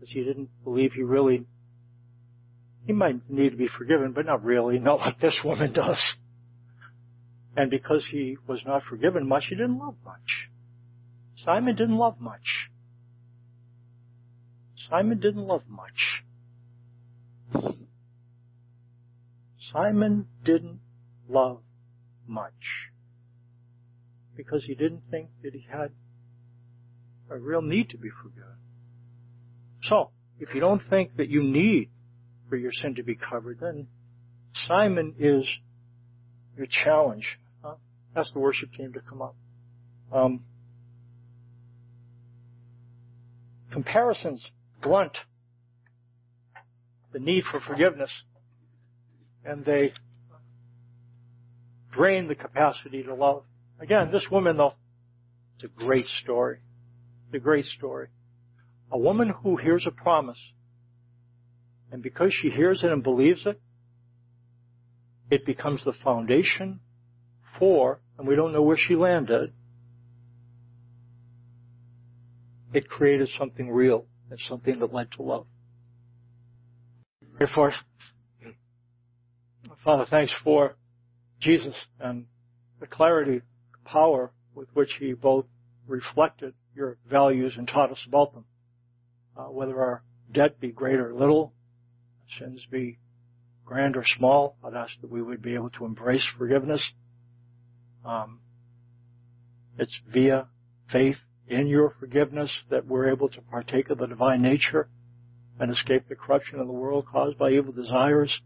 Because 0.00 0.14
he 0.14 0.24
didn't 0.24 0.48
believe 0.64 0.92
he 0.94 1.02
really, 1.02 1.44
he 2.86 2.92
might 2.94 3.28
need 3.28 3.50
to 3.50 3.56
be 3.56 3.68
forgiven, 3.68 4.12
but 4.12 4.24
not 4.24 4.42
really, 4.42 4.78
not 4.78 4.98
like 4.98 5.20
this 5.20 5.38
woman 5.44 5.74
does. 5.74 6.14
And 7.54 7.70
because 7.70 8.06
he 8.10 8.38
was 8.46 8.62
not 8.64 8.82
forgiven 8.88 9.28
much, 9.28 9.46
he 9.48 9.56
didn't 9.56 9.78
love 9.78 9.96
much. 10.04 10.48
Simon 11.44 11.76
didn't 11.76 11.98
love 11.98 12.18
much. 12.18 12.70
Simon 14.88 15.20
didn't 15.20 15.46
love 15.46 15.64
much. 15.68 16.22
Simon 19.70 20.26
didn't 20.42 20.80
love 21.28 21.60
much 22.26 22.88
because 24.34 24.64
he 24.64 24.74
didn't 24.74 25.02
think 25.10 25.28
that 25.42 25.52
he 25.52 25.66
had 25.70 25.90
a 27.28 27.36
real 27.36 27.62
need 27.62 27.90
to 27.90 27.98
be 27.98 28.08
forgiven. 28.22 28.56
So, 29.90 30.10
if 30.38 30.54
you 30.54 30.60
don't 30.60 30.80
think 30.88 31.16
that 31.16 31.28
you 31.28 31.42
need 31.42 31.90
for 32.48 32.56
your 32.56 32.70
sin 32.72 32.94
to 32.94 33.02
be 33.02 33.16
covered, 33.16 33.58
then 33.60 33.88
Simon 34.66 35.16
is 35.18 35.46
your 36.56 36.66
challenge. 36.66 37.38
Uh, 37.64 37.74
ask 38.14 38.32
the 38.32 38.38
worship 38.38 38.72
team 38.72 38.92
to 38.92 39.00
come 39.00 39.20
up. 39.20 39.34
Um, 40.12 40.44
comparisons 43.72 44.46
blunt 44.80 45.18
the 47.12 47.18
need 47.18 47.42
for 47.50 47.60
forgiveness. 47.60 48.10
And 49.44 49.64
they 49.64 49.92
drain 51.92 52.28
the 52.28 52.36
capacity 52.36 53.02
to 53.02 53.14
love. 53.14 53.42
Again, 53.80 54.12
this 54.12 54.26
woman 54.30 54.56
though, 54.56 54.74
it's 55.56 55.64
a 55.64 55.84
great 55.84 56.06
story. 56.22 56.58
It's 57.26 57.34
a 57.34 57.38
great 57.40 57.64
story. 57.64 58.08
A 58.90 58.98
woman 58.98 59.30
who 59.42 59.56
hears 59.56 59.86
a 59.86 59.90
promise, 59.90 60.40
and 61.92 62.02
because 62.02 62.32
she 62.34 62.50
hears 62.50 62.82
it 62.82 62.90
and 62.90 63.02
believes 63.02 63.46
it, 63.46 63.60
it 65.30 65.46
becomes 65.46 65.84
the 65.84 65.92
foundation 66.04 66.80
for, 67.58 68.00
and 68.18 68.26
we 68.26 68.34
don't 68.34 68.52
know 68.52 68.62
where 68.62 68.76
she 68.76 68.96
landed, 68.96 69.52
it 72.72 72.88
created 72.88 73.28
something 73.38 73.70
real 73.70 74.06
and 74.30 74.38
something 74.48 74.78
that 74.78 74.92
led 74.92 75.10
to 75.12 75.22
love. 75.22 75.46
Therefore, 77.38 77.72
Father, 79.84 80.06
thanks 80.10 80.32
for 80.44 80.76
Jesus 81.40 81.74
and 81.98 82.26
the 82.80 82.86
clarity, 82.86 83.40
power 83.84 84.32
with 84.54 84.68
which 84.74 84.96
he 84.98 85.12
both 85.12 85.46
reflected 85.86 86.54
your 86.74 86.98
values 87.08 87.54
and 87.56 87.66
taught 87.66 87.90
us 87.90 88.04
about 88.06 88.34
them. 88.34 88.44
Uh, 89.40 89.44
whether 89.44 89.80
our 89.80 90.02
debt 90.32 90.60
be 90.60 90.70
great 90.70 90.96
or 90.96 91.14
little, 91.14 91.54
sins 92.38 92.66
be 92.70 92.98
grand 93.64 93.96
or 93.96 94.04
small, 94.18 94.56
I'd 94.62 94.74
ask 94.74 94.92
that 95.00 95.10
we 95.10 95.22
would 95.22 95.40
be 95.40 95.54
able 95.54 95.70
to 95.70 95.86
embrace 95.86 96.26
forgiveness. 96.36 96.92
Um, 98.04 98.40
it's 99.78 99.98
via 100.12 100.48
faith 100.92 101.16
in 101.48 101.68
your 101.68 101.90
forgiveness 101.98 102.50
that 102.68 102.86
we're 102.86 103.10
able 103.10 103.28
to 103.30 103.40
partake 103.40 103.88
of 103.88 103.98
the 103.98 104.06
divine 104.06 104.42
nature 104.42 104.88
and 105.58 105.70
escape 105.70 106.08
the 106.08 106.16
corruption 106.16 106.60
of 106.60 106.66
the 106.66 106.72
world 106.72 107.06
caused 107.10 107.38
by 107.38 107.50
evil 107.50 107.72
desires. 107.72 108.40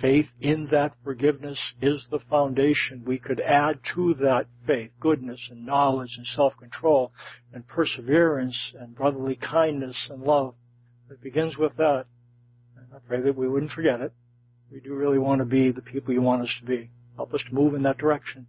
Faith 0.00 0.28
in 0.40 0.68
that 0.70 0.92
forgiveness 1.02 1.58
is 1.80 2.06
the 2.10 2.18
foundation. 2.28 3.02
We 3.06 3.18
could 3.18 3.40
add 3.40 3.80
to 3.94 4.14
that 4.20 4.46
faith 4.66 4.90
goodness 5.00 5.40
and 5.50 5.64
knowledge 5.64 6.14
and 6.18 6.26
self-control 6.26 7.12
and 7.54 7.66
perseverance 7.66 8.74
and 8.78 8.94
brotherly 8.94 9.36
kindness 9.36 9.96
and 10.10 10.22
love. 10.22 10.54
It 11.10 11.22
begins 11.22 11.56
with 11.56 11.76
that. 11.76 12.04
And 12.76 12.86
I 12.94 12.98
pray 13.08 13.22
that 13.22 13.36
we 13.36 13.48
wouldn't 13.48 13.72
forget 13.72 14.00
it. 14.00 14.12
We 14.70 14.80
do 14.80 14.94
really 14.94 15.18
want 15.18 15.38
to 15.38 15.46
be 15.46 15.70
the 15.70 15.80
people 15.80 16.12
you 16.12 16.22
want 16.22 16.42
us 16.42 16.54
to 16.60 16.66
be. 16.66 16.90
Help 17.16 17.32
us 17.32 17.40
to 17.48 17.54
move 17.54 17.74
in 17.74 17.82
that 17.84 17.96
direction 17.96 18.46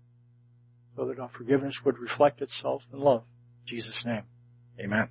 so 0.97 1.05
that 1.05 1.19
our 1.19 1.29
forgiveness 1.37 1.75
would 1.85 1.97
reflect 1.97 2.41
itself 2.41 2.81
in 2.91 2.99
love. 2.99 3.23
In 3.61 3.77
Jesus' 3.77 4.01
name. 4.03 4.23
Amen. 4.79 5.09